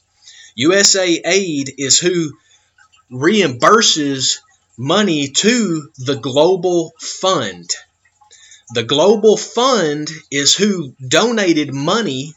USA 0.55 1.21
Aid 1.25 1.73
is 1.77 1.99
who 1.99 2.31
reimburses 3.11 4.39
money 4.77 5.29
to 5.29 5.89
the 5.97 6.15
Global 6.15 6.93
Fund. 6.99 7.69
The 8.73 8.83
Global 8.83 9.35
Fund 9.35 10.11
is 10.29 10.55
who 10.55 10.93
donated 11.05 11.73
money 11.73 12.35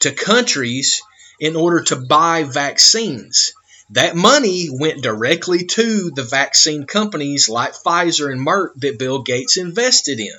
to 0.00 0.12
countries 0.12 1.02
in 1.38 1.54
order 1.54 1.82
to 1.84 1.96
buy 1.96 2.44
vaccines. 2.44 3.52
That 3.90 4.16
money 4.16 4.68
went 4.70 5.02
directly 5.02 5.66
to 5.66 6.10
the 6.10 6.22
vaccine 6.22 6.84
companies 6.86 7.48
like 7.48 7.74
Pfizer 7.74 8.32
and 8.32 8.46
Merck 8.46 8.70
that 8.76 8.98
Bill 8.98 9.22
Gates 9.22 9.58
invested 9.58 10.18
in. 10.18 10.36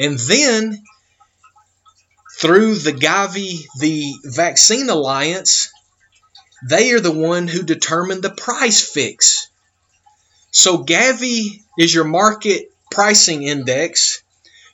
And 0.00 0.18
then 0.18 0.82
through 2.38 2.76
the 2.76 2.92
Gavi, 2.92 3.66
the 3.78 4.14
Vaccine 4.24 4.88
Alliance, 4.88 5.70
they 6.68 6.90
are 6.92 7.00
the 7.00 7.12
one 7.12 7.46
who 7.46 7.62
determined 7.62 8.22
the 8.22 8.30
price 8.30 8.82
fix 8.82 9.49
so 10.50 10.84
Gavi 10.84 11.62
is 11.78 11.94
your 11.94 12.04
market 12.04 12.72
pricing 12.90 13.44
index, 13.44 14.22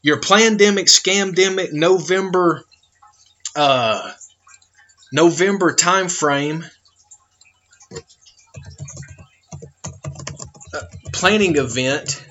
your 0.02 0.20
pandemic, 0.20 0.86
scamdemic, 0.86 1.72
November, 1.72 2.64
uh, 3.54 4.12
November 5.12 5.74
time 5.74 6.08
frame. 6.08 6.64
Uh, 10.74 10.82
planning 11.12 11.56
event 11.56 12.22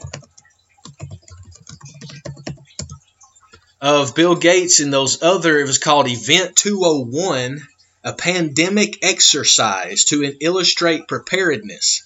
of 3.81 4.15
Bill 4.15 4.35
Gates 4.35 4.79
and 4.79 4.91
those 4.91 5.21
other, 5.21 5.59
it 5.59 5.67
was 5.67 5.77
called 5.77 6.07
Event 6.07 6.55
201, 6.55 7.61
a 8.03 8.13
pandemic 8.13 9.05
exercise 9.05 10.05
to 10.05 10.23
illustrate 10.41 11.07
preparedness. 11.07 12.03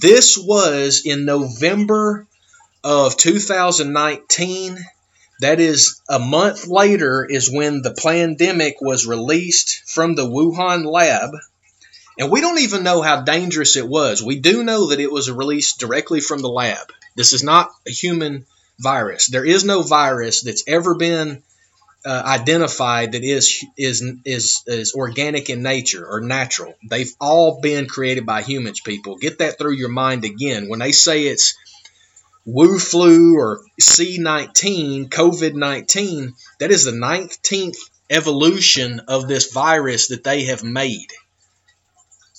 This 0.00 0.36
was 0.36 1.02
in 1.04 1.24
November 1.24 2.26
of 2.82 3.16
2019. 3.16 4.78
That 5.40 5.60
is 5.60 6.00
a 6.08 6.18
month 6.18 6.66
later 6.66 7.24
is 7.24 7.50
when 7.50 7.82
the 7.82 7.92
pandemic 7.94 8.80
was 8.80 9.06
released 9.06 9.82
from 9.86 10.14
the 10.14 10.26
Wuhan 10.26 10.84
lab. 10.84 11.30
And 12.18 12.30
we 12.30 12.40
don't 12.40 12.60
even 12.60 12.82
know 12.82 13.02
how 13.02 13.22
dangerous 13.22 13.76
it 13.76 13.86
was. 13.86 14.22
We 14.22 14.40
do 14.40 14.62
know 14.62 14.88
that 14.88 15.00
it 15.00 15.12
was 15.12 15.30
released 15.30 15.78
directly 15.78 16.20
from 16.20 16.40
the 16.40 16.48
lab. 16.48 16.92
This 17.14 17.32
is 17.32 17.42
not 17.42 17.70
a 17.86 17.90
human 17.90 18.46
virus. 18.78 19.26
There 19.28 19.44
is 19.44 19.64
no 19.64 19.82
virus 19.82 20.42
that's 20.42 20.64
ever 20.66 20.94
been 20.94 21.42
uh, 22.06 22.22
identified 22.24 23.12
that 23.12 23.24
is 23.24 23.64
is 23.76 24.02
is 24.24 24.62
is 24.66 24.94
organic 24.94 25.50
in 25.50 25.62
nature 25.62 26.06
or 26.06 26.20
natural. 26.20 26.74
They've 26.88 27.12
all 27.20 27.60
been 27.60 27.88
created 27.88 28.24
by 28.24 28.42
humans. 28.42 28.80
People 28.80 29.16
get 29.16 29.38
that 29.38 29.58
through 29.58 29.74
your 29.74 29.88
mind 29.88 30.24
again. 30.24 30.68
When 30.68 30.78
they 30.78 30.92
say 30.92 31.24
it's 31.24 31.54
Wu 32.44 32.78
flu 32.78 33.36
or 33.36 33.60
C19, 33.80 35.08
COVID 35.08 35.54
19, 35.54 36.34
that 36.60 36.70
is 36.70 36.84
the 36.84 36.92
19th 36.92 37.78
evolution 38.08 39.00
of 39.08 39.26
this 39.26 39.52
virus 39.52 40.08
that 40.08 40.22
they 40.22 40.44
have 40.44 40.62
made. 40.62 41.08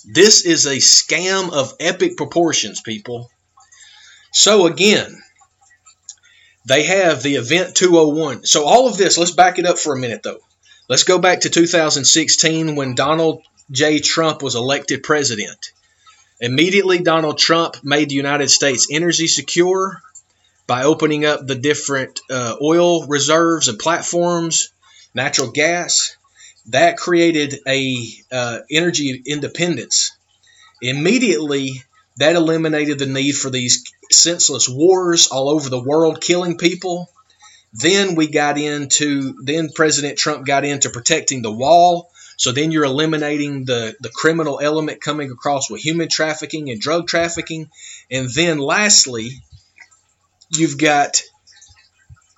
This 0.06 0.46
is 0.46 0.64
a 0.64 0.76
scam 0.76 1.52
of 1.52 1.74
epic 1.78 2.16
proportions, 2.16 2.80
people. 2.80 3.30
So, 4.32 4.66
again, 4.66 5.22
they 6.68 6.82
have 6.84 7.22
the 7.22 7.36
Event 7.36 7.74
201. 7.74 8.44
So, 8.44 8.64
all 8.64 8.88
of 8.88 8.98
this, 8.98 9.16
let's 9.16 9.30
back 9.30 9.58
it 9.58 9.64
up 9.64 9.78
for 9.78 9.94
a 9.94 9.98
minute, 9.98 10.22
though. 10.22 10.40
Let's 10.86 11.04
go 11.04 11.18
back 11.18 11.40
to 11.40 11.50
2016 11.50 12.76
when 12.76 12.94
Donald 12.94 13.42
J. 13.70 14.00
Trump 14.00 14.42
was 14.42 14.54
elected 14.54 15.02
president. 15.02 15.72
Immediately, 16.40 16.98
Donald 16.98 17.38
Trump 17.38 17.78
made 17.82 18.10
the 18.10 18.16
United 18.16 18.50
States 18.50 18.88
energy 18.90 19.28
secure 19.28 20.02
by 20.66 20.84
opening 20.84 21.24
up 21.24 21.46
the 21.46 21.54
different 21.54 22.20
uh, 22.30 22.56
oil 22.62 23.06
reserves 23.06 23.68
and 23.68 23.78
platforms, 23.78 24.70
natural 25.14 25.50
gas. 25.50 26.16
That 26.66 26.98
created 26.98 27.60
a 27.66 28.06
uh, 28.30 28.58
energy 28.70 29.22
independence. 29.24 30.12
Immediately, 30.82 31.82
that 32.18 32.36
eliminated 32.36 32.98
the 32.98 33.06
need 33.06 33.32
for 33.32 33.50
these 33.50 33.84
senseless 34.10 34.68
wars 34.68 35.28
all 35.28 35.48
over 35.48 35.68
the 35.68 35.82
world, 35.82 36.20
killing 36.20 36.58
people. 36.58 37.08
Then 37.72 38.14
we 38.14 38.28
got 38.28 38.58
into, 38.58 39.34
then 39.42 39.70
President 39.74 40.18
Trump 40.18 40.46
got 40.46 40.64
into 40.64 40.90
protecting 40.90 41.42
the 41.42 41.52
wall. 41.52 42.10
So 42.36 42.52
then 42.52 42.70
you're 42.70 42.84
eliminating 42.84 43.64
the, 43.64 43.96
the 44.00 44.08
criminal 44.08 44.60
element 44.60 45.00
coming 45.00 45.30
across 45.30 45.70
with 45.70 45.80
human 45.80 46.08
trafficking 46.08 46.70
and 46.70 46.80
drug 46.80 47.06
trafficking. 47.06 47.70
And 48.10 48.28
then 48.30 48.58
lastly, 48.58 49.30
you've 50.50 50.78
got, 50.78 51.22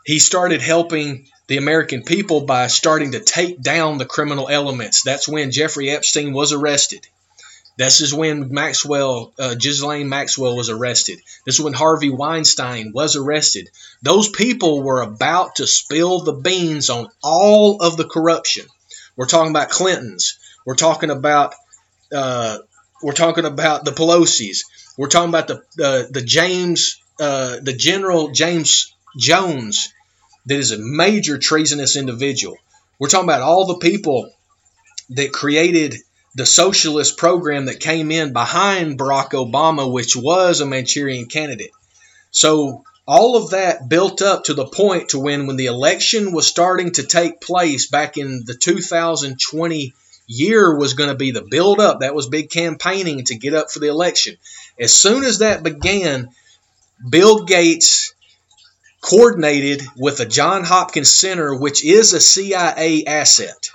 he 0.05 0.19
started 0.19 0.63
helping 0.63 1.27
the 1.49 1.59
American 1.59 2.03
people 2.03 2.43
by 2.43 2.67
starting 2.67 3.13
to 3.13 3.21
take 3.21 3.61
down 3.63 3.99
the 3.99 4.07
criminal 4.07 4.49
elements. 4.49 5.03
That's 5.03 5.29
when 5.29 5.53
Jeffrey 5.53 5.91
Epstein 5.91 6.33
was 6.33 6.53
arrested. 6.53 7.07
This 7.81 8.03
is 8.03 8.13
when 8.13 8.53
Maxwell, 8.53 9.33
uh, 9.39 9.55
Ghislaine 9.55 10.11
Maxwell 10.11 10.55
was 10.55 10.69
arrested. 10.69 11.23
This 11.47 11.55
is 11.55 11.63
when 11.63 11.73
Harvey 11.73 12.11
Weinstein 12.11 12.93
was 12.93 13.17
arrested. 13.17 13.71
Those 14.03 14.29
people 14.29 14.83
were 14.83 15.01
about 15.01 15.55
to 15.57 15.67
spill 15.67 16.21
the 16.21 16.35
beans 16.35 16.91
on 16.91 17.09
all 17.23 17.81
of 17.81 17.97
the 17.97 18.05
corruption. 18.05 18.67
We're 19.17 19.25
talking 19.25 19.51
about 19.51 19.71
Clintons. 19.71 20.39
We're 20.67 20.75
talking 20.75 21.09
about 21.09 21.55
uh, 22.15 22.59
we're 23.03 23.13
talking 23.15 23.47
about 23.47 23.87
the 23.87 23.93
Pelosi's. 23.93 24.67
We're 24.99 25.09
talking 25.09 25.31
about 25.31 25.49
the 25.49 25.57
uh, 25.83 26.03
the 26.11 26.23
James 26.23 27.01
uh, 27.19 27.61
the 27.63 27.73
General 27.73 28.29
James 28.33 28.95
Jones 29.17 29.91
that 30.45 30.59
is 30.59 30.73
a 30.73 30.79
major 30.79 31.39
treasonous 31.39 31.97
individual. 31.97 32.59
We're 32.99 33.09
talking 33.09 33.27
about 33.27 33.41
all 33.41 33.65
the 33.65 33.79
people 33.79 34.31
that 35.09 35.33
created 35.33 35.95
the 36.35 36.47
socialist 36.47 37.17
program 37.17 37.67
that 37.67 37.81
came 37.81 38.11
in 38.11 38.33
behind 38.33 38.99
Barack 38.99 39.31
Obama, 39.31 39.91
which 39.91 40.15
was 40.15 40.61
a 40.61 40.67
Manchurian 40.67 41.27
candidate. 41.27 41.73
So 42.31 42.85
all 43.07 43.37
of 43.37 43.51
that 43.51 43.89
built 43.89 44.23
up 44.23 44.45
to 44.45 44.55
the 44.55 44.67
point 44.67 45.11
to 45.11 45.19
when 45.19 45.47
when 45.47 45.57
the 45.57 45.67
election 45.67 46.33
was 46.33 46.47
starting 46.47 46.93
to 46.93 47.03
take 47.03 47.41
place 47.41 47.89
back 47.89 48.17
in 48.17 48.45
the 48.47 48.55
2020 48.55 49.95
year 50.29 50.77
was 50.77 50.95
going 50.95 51.11
to 51.11 51.17
be 51.17 51.33
the 51.33 51.43
build 51.43 51.81
up 51.81 52.01
that 52.01 52.15
was 52.15 52.29
big 52.29 52.51
campaigning 52.51 53.25
to 53.25 53.35
get 53.35 53.53
up 53.53 53.69
for 53.69 53.81
the 53.81 53.89
election. 53.89 54.37
As 54.79 54.97
soon 54.97 55.25
as 55.25 55.41
that 55.41 55.65
began 55.65 56.29
bill 57.09 57.45
gates 57.45 58.15
coordinated 59.01 59.83
with 59.97 60.19
the 60.19 60.27
john 60.27 60.63
hopkins 60.63 61.11
center 61.11 61.55
which 61.55 61.83
is 61.83 62.13
a 62.13 62.21
cia 62.21 63.05
asset 63.07 63.71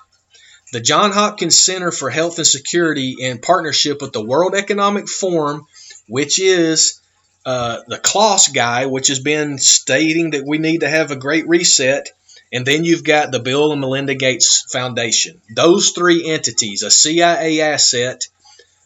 the 0.72 0.80
John 0.80 1.12
Hopkins 1.12 1.64
Center 1.64 1.92
for 1.92 2.10
Health 2.10 2.38
and 2.38 2.48
Security, 2.48 3.16
in 3.20 3.40
partnership 3.40 4.02
with 4.02 4.14
the 4.14 4.24
World 4.24 4.56
Economic 4.56 5.08
Forum, 5.08 5.68
which 6.08 6.40
is 6.40 7.00
uh, 7.46 7.82
the 7.88 8.00
Klaus 8.00 8.48
guy, 8.50 8.88
which 8.88 9.10
has 9.10 9.20
been 9.20 9.58
stating 9.58 10.32
that 10.32 10.46
we 10.46 10.58
need 10.58 10.82
to 10.82 10.90
have 10.90 11.12
a 11.12 11.16
great 11.16 11.48
reset. 11.48 12.10
And 12.52 12.66
then 12.66 12.84
you've 12.84 13.04
got 13.04 13.32
the 13.32 13.40
Bill 13.40 13.72
and 13.72 13.82
Melinda 13.82 14.16
Gates 14.16 14.66
Foundation. 14.72 15.42
Those 15.56 15.92
three 15.92 16.30
entities, 16.30 16.84
a 16.84 16.92
CIA 16.92 17.62
asset, 17.62 18.28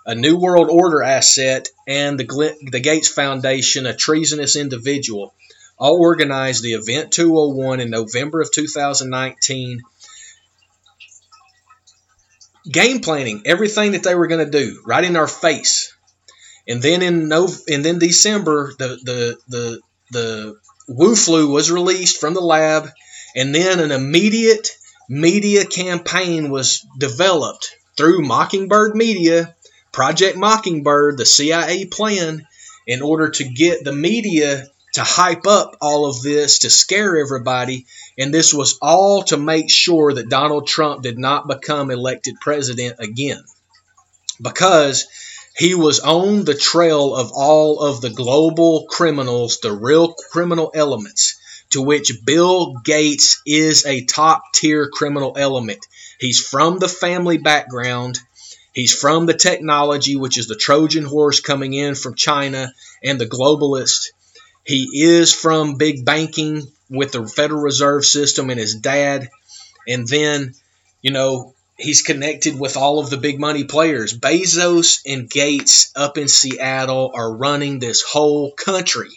a 0.05 0.15
New 0.15 0.37
World 0.37 0.69
Order 0.71 1.03
asset, 1.03 1.69
and 1.87 2.19
the, 2.19 2.55
the 2.71 2.79
Gates 2.79 3.09
Foundation, 3.09 3.85
a 3.85 3.95
treasonous 3.95 4.55
individual, 4.55 5.33
all 5.77 5.99
organized 5.99 6.63
the 6.63 6.73
Event 6.73 7.11
201 7.11 7.79
in 7.79 7.89
November 7.89 8.41
of 8.41 8.51
2019 8.51 9.81
game 12.71 12.99
planning 12.99 13.41
everything 13.45 13.93
that 13.93 14.03
they 14.03 14.15
were 14.15 14.27
going 14.27 14.45
to 14.45 14.51
do 14.51 14.81
right 14.85 15.03
in 15.03 15.15
our 15.15 15.27
face. 15.27 15.93
And 16.67 16.81
then 16.81 17.01
in 17.01 17.27
no, 17.27 17.47
and 17.67 17.83
then 17.83 17.99
December, 17.99 18.73
the 18.77 18.87
the 19.03 19.37
the 19.47 19.81
the 20.11 20.59
Wu 20.87 21.15
flu 21.15 21.49
was 21.49 21.71
released 21.71 22.19
from 22.19 22.33
the 22.33 22.41
lab, 22.41 22.89
and 23.35 23.53
then 23.53 23.79
an 23.79 23.91
immediate 23.91 24.69
media 25.09 25.65
campaign 25.65 26.51
was 26.51 26.85
developed 26.97 27.75
through 27.97 28.21
Mockingbird 28.21 28.95
Media, 28.95 29.55
Project 29.91 30.37
Mockingbird, 30.37 31.17
the 31.17 31.25
CIA 31.25 31.85
plan, 31.85 32.47
in 32.85 33.01
order 33.01 33.29
to 33.29 33.43
get 33.43 33.83
the 33.83 33.93
media 33.93 34.67
to 34.93 35.03
hype 35.03 35.45
up 35.45 35.75
all 35.81 36.07
of 36.07 36.21
this 36.21 36.59
to 36.59 36.69
scare 36.69 37.17
everybody. 37.17 37.85
And 38.17 38.33
this 38.33 38.53
was 38.53 38.77
all 38.81 39.23
to 39.23 39.37
make 39.37 39.69
sure 39.69 40.13
that 40.13 40.29
Donald 40.29 40.67
Trump 40.67 41.03
did 41.03 41.17
not 41.17 41.47
become 41.47 41.91
elected 41.91 42.35
president 42.41 42.95
again. 42.99 43.43
Because 44.41 45.07
he 45.55 45.75
was 45.75 45.99
on 45.99 46.45
the 46.45 46.55
trail 46.55 47.15
of 47.15 47.31
all 47.33 47.81
of 47.81 48.01
the 48.01 48.09
global 48.09 48.85
criminals, 48.89 49.59
the 49.59 49.73
real 49.73 50.13
criminal 50.13 50.71
elements, 50.73 51.37
to 51.71 51.81
which 51.81 52.25
Bill 52.25 52.75
Gates 52.83 53.41
is 53.45 53.85
a 53.85 54.05
top 54.05 54.41
tier 54.53 54.89
criminal 54.91 55.35
element. 55.37 55.85
He's 56.19 56.39
from 56.39 56.79
the 56.79 56.87
family 56.87 57.37
background. 57.37 58.19
He's 58.73 58.93
from 58.93 59.25
the 59.25 59.33
technology, 59.33 60.15
which 60.15 60.37
is 60.37 60.47
the 60.47 60.55
Trojan 60.55 61.05
horse 61.05 61.41
coming 61.41 61.73
in 61.73 61.95
from 61.95 62.15
China 62.15 62.71
and 63.03 63.19
the 63.19 63.27
globalist 63.27 64.09
he 64.69 64.87
is 64.93 65.33
from 65.33 65.79
big 65.79 66.05
banking 66.05 66.61
with 66.91 67.11
the 67.13 67.27
Federal 67.27 67.59
Reserve 67.59 68.05
System 68.05 68.51
and 68.51 68.59
his 68.59 68.75
dad. 68.75 69.27
And 69.87 70.07
then, 70.07 70.53
you 71.01 71.09
know, 71.09 71.55
he's 71.75 72.03
connected 72.03 72.59
with 72.59 72.77
all 72.77 72.99
of 72.99 73.09
the 73.09 73.17
big 73.17 73.39
money 73.39 73.63
players. 73.63 74.15
Bezos 74.15 74.99
and 75.07 75.27
Gates 75.27 75.91
up 75.95 76.19
in 76.19 76.27
Seattle 76.27 77.09
are 77.15 77.35
running 77.35 77.79
this 77.79 78.03
whole 78.03 78.51
country. 78.51 79.09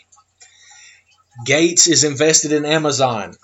Gates 1.45 1.87
is 1.87 2.03
invested 2.03 2.53
in 2.53 2.65
Amazon. 2.65 3.35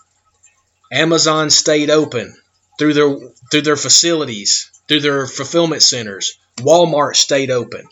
Amazon 0.90 1.50
stayed 1.50 1.90
open 1.90 2.34
through 2.78 2.94
their 2.94 3.18
through 3.50 3.62
their 3.62 3.76
facilities, 3.76 4.70
through 4.88 5.00
their 5.00 5.26
fulfillment 5.26 5.82
centers. 5.82 6.38
Walmart 6.56 7.16
stayed 7.16 7.50
open 7.50 7.86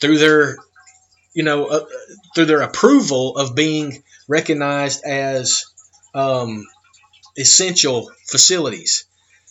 through 0.00 0.16
their 0.16 0.56
you 1.34 1.42
know, 1.42 1.66
uh, 1.66 1.84
through 2.34 2.46
their 2.46 2.62
approval 2.62 3.36
of 3.36 3.54
being 3.54 4.02
recognized 4.28 5.04
as 5.04 5.64
um, 6.14 6.66
essential 7.38 8.10
facilities. 8.26 9.04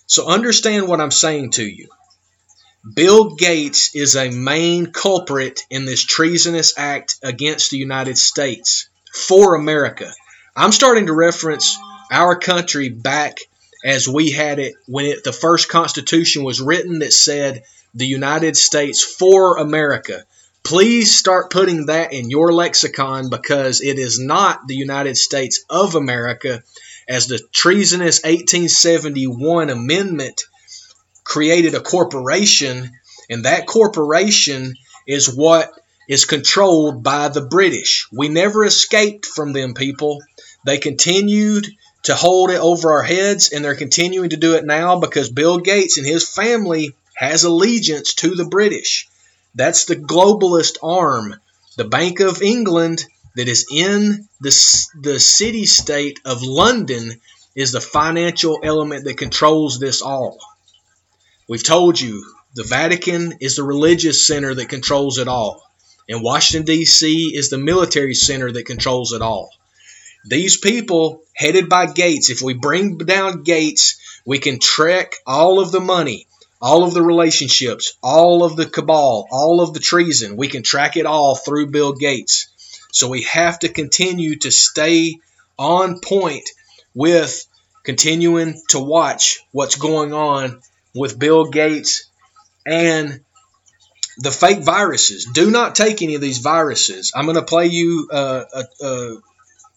So 0.06 0.28
understand 0.28 0.88
what 0.88 1.02
I'm 1.02 1.12
saying 1.12 1.52
to 1.52 1.66
you. 1.66 1.88
Bill 2.96 3.36
Gates 3.36 3.96
is 3.96 4.16
a 4.16 4.32
main 4.32 4.92
culprit 4.92 5.62
in 5.70 5.86
this 5.86 6.04
treasonous 6.04 6.74
act 6.78 7.16
against 7.22 7.70
the 7.70 7.78
United 7.78 8.18
States 8.18 8.90
for 9.14 9.56
America. 9.56 10.12
I'm 10.56 10.72
starting 10.72 11.06
to 11.06 11.14
reference 11.14 11.78
our 12.12 12.36
country 12.36 12.90
back 12.90 13.38
as 13.86 14.08
we 14.08 14.32
had 14.32 14.60
it 14.60 14.74
when 14.88 15.06
it, 15.06 15.24
the 15.24 15.32
first 15.32 15.70
Constitution 15.70 16.44
was 16.44 16.62
written 16.62 17.00
that 17.00 17.14
said 17.14 17.64
the 17.94 18.06
United 18.06 18.58
States 18.58 19.04
for 19.04 19.58
America. 19.58 20.24
Please 20.64 21.18
start 21.18 21.52
putting 21.52 21.88
that 21.88 22.14
in 22.14 22.30
your 22.30 22.54
lexicon 22.54 23.30
because 23.30 23.82
it 23.82 23.98
is 23.98 24.20
not 24.20 24.68
the 24.68 24.76
United 24.76 25.18
States 25.18 25.66
of 25.70 25.96
America, 25.96 26.64
as 27.10 27.28
the 27.28 27.40
treasonous 27.52 28.22
1871 28.24 29.70
amendment 29.70 30.44
created 31.24 31.74
a 31.74 31.82
corporation, 31.82 32.92
and 33.30 33.46
that 33.46 33.66
corporation 33.66 34.76
is 35.08 35.34
what 35.34 35.72
is 36.08 36.26
controlled 36.26 37.04
by 37.04 37.30
the 37.30 37.42
British. 37.42 38.08
We 38.12 38.30
never 38.30 38.64
escaped 38.64 39.26
from 39.26 39.54
them, 39.54 39.74
people. 39.74 40.22
They 40.66 40.78
continued 40.78 41.68
to 42.04 42.16
hold 42.16 42.52
it 42.52 42.60
over 42.60 42.94
our 42.94 43.04
heads, 43.04 43.52
and 43.52 43.64
they're 43.64 43.76
continuing 43.76 44.30
to 44.30 44.38
do 44.38 44.56
it 44.56 44.66
now 44.66 45.00
because 45.00 45.30
Bill 45.30 45.58
Gates 45.58 45.98
and 45.98 46.06
his 46.06 46.28
family 46.28 46.96
has 47.16 47.44
allegiance 47.44 48.14
to 48.16 48.36
the 48.36 48.46
British. 48.46 49.08
That's 49.56 49.86
the 49.86 49.96
globalist 49.96 50.78
arm. 50.82 51.36
The 51.78 51.86
Bank 51.86 52.20
of 52.20 52.42
England 52.42 53.06
that 53.36 53.48
is 53.48 53.66
in 53.72 54.28
the, 54.40 54.88
the 55.02 55.20
city 55.20 55.66
state 55.66 56.20
of 56.26 56.44
London 56.44 57.20
is 57.56 57.72
the 57.72 57.82
financial 57.82 58.60
element 58.64 59.06
that 59.06 59.18
controls 59.18 59.80
this 59.80 60.02
all. 60.02 60.40
We've 61.48 61.64
told 61.64 62.00
you 62.00 62.24
the 62.56 62.64
Vatican 62.64 63.38
is 63.42 63.56
the 63.56 63.64
religious 63.64 64.26
center 64.26 64.54
that 64.56 64.70
controls 64.70 65.18
it 65.18 65.28
all. 65.28 65.64
And 66.08 66.24
Washington, 66.24 66.66
D.C. 66.66 67.36
is 67.36 67.50
the 67.50 67.58
military 67.58 68.14
center 68.14 68.52
that 68.52 68.66
controls 68.66 69.14
it 69.14 69.22
all. 69.22 69.50
These 70.26 70.58
people, 70.58 71.24
headed 71.34 71.68
by 71.68 71.88
Gates, 71.88 72.30
if 72.30 72.42
we 72.42 72.54
bring 72.54 72.98
down 72.98 73.44
Gates, 73.44 73.98
we 74.26 74.40
can 74.40 74.60
track 74.60 75.16
all 75.26 75.60
of 75.60 75.72
the 75.72 75.80
money 75.80 76.28
all 76.62 76.84
of 76.84 76.94
the 76.94 77.02
relationships, 77.02 77.98
all 78.04 78.44
of 78.44 78.56
the 78.56 78.66
cabal, 78.66 79.28
all 79.32 79.62
of 79.62 79.74
the 79.74 79.80
treason. 79.80 80.38
We 80.38 80.48
can 80.48 80.64
track 80.64 80.98
it 80.98 81.06
all 81.06 81.36
through 81.36 81.68
Bill 81.68 81.94
Gates. 81.94 82.48
So 82.92 83.10
we 83.10 83.24
have 83.24 83.60
to 83.60 83.70
continue 83.70 84.38
to 84.40 84.52
stay 84.52 85.16
on 85.58 86.00
point 86.00 86.50
with 86.94 87.46
continuing 87.84 88.62
to 88.70 88.80
watch 88.80 89.40
what's 89.52 89.76
going 89.76 90.14
on 90.14 90.62
with 90.94 91.18
Bill 91.18 91.50
Gates 91.50 92.10
and 92.66 93.22
the 94.18 94.32
fake 94.32 94.60
viruses. 94.60 95.26
Do 95.34 95.50
not 95.50 95.74
take 95.74 96.02
any 96.02 96.16
of 96.16 96.22
these 96.22 96.40
viruses. 96.40 97.12
I'm 97.16 97.26
going 97.26 97.38
to 97.38 97.44
play 97.44 97.68
you 97.68 98.08
uh, 98.12 98.44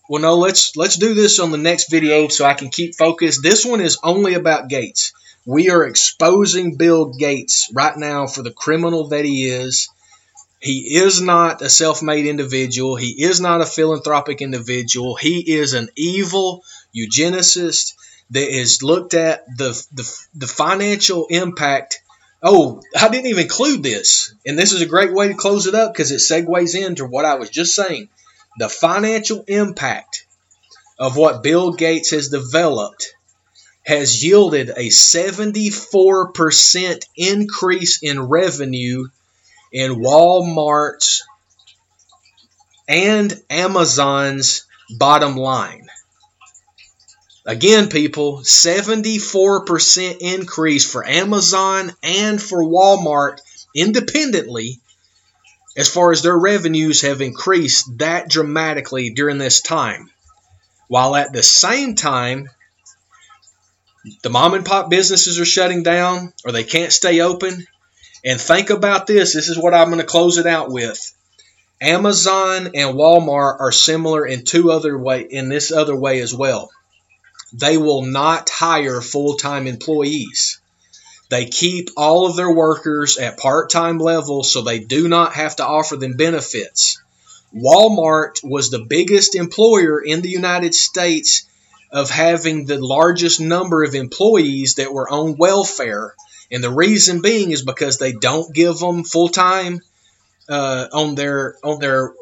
well, 0.08 0.20
no, 0.20 0.34
let's 0.36 0.76
let's 0.76 0.96
do 0.96 1.14
this 1.14 1.38
on 1.38 1.50
the 1.50 1.58
next 1.58 1.90
video 1.90 2.28
so 2.28 2.44
I 2.44 2.54
can 2.54 2.68
keep 2.68 2.94
focused. 2.94 3.42
This 3.42 3.64
one 3.64 3.80
is 3.80 3.98
only 4.02 4.34
about 4.34 4.68
Gates. 4.68 5.12
We 5.46 5.70
are 5.70 5.84
exposing 5.84 6.76
Bill 6.76 7.06
Gates 7.06 7.70
right 7.74 7.96
now 7.96 8.26
for 8.26 8.42
the 8.42 8.52
criminal 8.52 9.08
that 9.08 9.24
he 9.24 9.48
is. 9.48 9.88
He 10.60 10.96
is 10.96 11.20
not 11.20 11.60
a 11.60 11.68
self-made 11.68 12.26
individual. 12.26 12.96
He 12.96 13.22
is 13.22 13.40
not 13.40 13.60
a 13.60 13.66
philanthropic 13.66 14.40
individual. 14.40 15.14
He 15.14 15.40
is 15.40 15.74
an 15.74 15.90
evil 15.96 16.64
eugenicist 16.96 17.92
that 18.30 18.50
has 18.50 18.82
looked 18.82 19.12
at 19.12 19.44
the 19.58 19.70
the, 19.92 20.26
the 20.34 20.46
financial 20.46 21.26
impact 21.28 22.00
Oh, 22.46 22.82
I 22.94 23.08
didn't 23.08 23.28
even 23.28 23.44
include 23.44 23.82
this. 23.82 24.34
And 24.44 24.58
this 24.58 24.72
is 24.72 24.82
a 24.82 24.86
great 24.86 25.14
way 25.14 25.28
to 25.28 25.34
close 25.34 25.66
it 25.66 25.74
up 25.74 25.94
because 25.94 26.10
it 26.10 26.16
segues 26.16 26.78
into 26.78 27.06
what 27.06 27.24
I 27.24 27.36
was 27.36 27.48
just 27.48 27.74
saying. 27.74 28.10
The 28.58 28.68
financial 28.68 29.44
impact 29.48 30.26
of 30.98 31.16
what 31.16 31.42
Bill 31.42 31.72
Gates 31.72 32.10
has 32.10 32.28
developed 32.28 33.14
has 33.84 34.24
yielded 34.24 34.70
a 34.70 34.88
74% 34.88 37.04
increase 37.16 38.02
in 38.02 38.28
revenue 38.28 39.06
in 39.72 40.02
Walmart's 40.02 41.22
and 42.88 43.40
Amazon's 43.50 44.66
bottom 44.98 45.36
line. 45.36 45.86
Again, 47.46 47.88
people, 47.88 48.38
74% 48.38 50.16
increase 50.20 50.90
for 50.90 51.06
Amazon 51.06 51.92
and 52.02 52.42
for 52.42 52.64
Walmart 52.64 53.38
independently 53.74 54.80
as 55.76 55.88
far 55.88 56.12
as 56.12 56.22
their 56.22 56.38
revenues 56.38 57.02
have 57.02 57.20
increased 57.20 57.98
that 57.98 58.30
dramatically 58.30 59.10
during 59.10 59.38
this 59.38 59.60
time. 59.60 60.08
While 60.88 61.16
at 61.16 61.32
the 61.32 61.42
same 61.42 61.96
time, 61.96 62.48
the 64.22 64.30
mom 64.30 64.54
and 64.54 64.64
pop 64.64 64.90
businesses 64.90 65.40
are 65.40 65.44
shutting 65.44 65.82
down 65.82 66.32
or 66.44 66.52
they 66.52 66.64
can't 66.64 66.92
stay 66.92 67.20
open. 67.20 67.66
And 68.24 68.40
think 68.40 68.70
about 68.70 69.06
this 69.06 69.34
this 69.34 69.48
is 69.48 69.58
what 69.58 69.74
I'm 69.74 69.88
going 69.88 70.00
to 70.00 70.06
close 70.06 70.38
it 70.38 70.46
out 70.46 70.70
with. 70.70 71.12
Amazon 71.80 72.70
and 72.74 72.96
Walmart 72.96 73.60
are 73.60 73.72
similar 73.72 74.26
in 74.26 74.44
two 74.44 74.70
other 74.70 74.96
way 74.96 75.22
in 75.22 75.48
this 75.48 75.72
other 75.72 75.96
way 75.96 76.20
as 76.20 76.34
well 76.34 76.70
they 77.54 77.78
will 77.78 78.02
not 78.02 78.50
hire 78.50 79.00
full 79.00 79.36
time 79.36 79.66
employees. 79.66 80.60
They 81.30 81.46
keep 81.46 81.90
all 81.96 82.26
of 82.26 82.36
their 82.36 82.52
workers 82.52 83.16
at 83.16 83.38
part 83.38 83.70
time 83.70 83.98
level 83.98 84.42
so 84.42 84.60
they 84.60 84.80
do 84.80 85.08
not 85.08 85.34
have 85.34 85.56
to 85.56 85.66
offer 85.66 85.96
them 85.96 86.16
benefits. 86.16 87.00
Walmart 87.54 88.40
was 88.42 88.70
the 88.70 88.84
biggest 88.84 89.36
employer 89.36 90.00
in 90.00 90.20
the 90.20 90.28
United 90.28 90.74
States 90.74 91.46
of 91.94 92.10
having 92.10 92.66
the 92.66 92.78
largest 92.78 93.40
number 93.40 93.82
of 93.82 93.94
employees 93.94 94.74
that 94.74 94.92
were 94.92 95.08
on 95.08 95.38
welfare. 95.38 96.14
And 96.50 96.62
the 96.62 96.70
reason 96.70 97.22
being 97.22 97.52
is 97.52 97.62
because 97.62 97.96
they 97.96 98.12
don't 98.12 98.54
give 98.54 98.78
them 98.78 99.04
full 99.04 99.28
time 99.28 99.80
uh, 100.46 100.88
on 100.92 101.14
their 101.14 101.56
on 101.64 101.80
their 101.80 102.12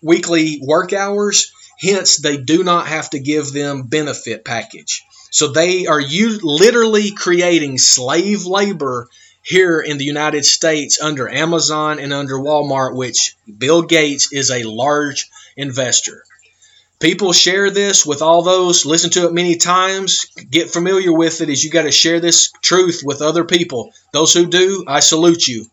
weekly 0.00 0.60
work 0.62 0.92
hours 0.92 1.50
Hence, 1.80 2.16
they 2.16 2.36
do 2.36 2.64
not 2.64 2.88
have 2.88 3.10
to 3.10 3.20
give 3.20 3.52
them 3.52 3.84
benefit 3.84 4.44
package. 4.44 5.04
So 5.30 5.48
they 5.48 5.86
are 5.86 6.00
you 6.00 6.40
literally 6.42 7.12
creating 7.12 7.78
slave 7.78 8.46
labor 8.46 9.08
here 9.42 9.80
in 9.80 9.96
the 9.96 10.04
United 10.04 10.44
States 10.44 11.00
under 11.00 11.28
Amazon 11.28 12.00
and 12.00 12.12
under 12.12 12.34
Walmart, 12.34 12.96
which 12.96 13.36
Bill 13.58 13.82
Gates 13.82 14.32
is 14.32 14.50
a 14.50 14.64
large 14.64 15.30
investor. 15.56 16.24
People 17.00 17.32
share 17.32 17.70
this 17.70 18.04
with 18.04 18.22
all 18.22 18.42
those, 18.42 18.84
listen 18.84 19.10
to 19.10 19.26
it 19.26 19.32
many 19.32 19.56
times, 19.56 20.26
get 20.50 20.70
familiar 20.70 21.12
with 21.12 21.40
it 21.40 21.48
as 21.48 21.62
you 21.62 21.70
got 21.70 21.82
to 21.82 21.92
share 21.92 22.18
this 22.18 22.50
truth 22.60 23.02
with 23.04 23.22
other 23.22 23.44
people. 23.44 23.92
Those 24.12 24.34
who 24.34 24.46
do, 24.46 24.84
I 24.88 24.98
salute 24.98 25.46
you. 25.46 25.66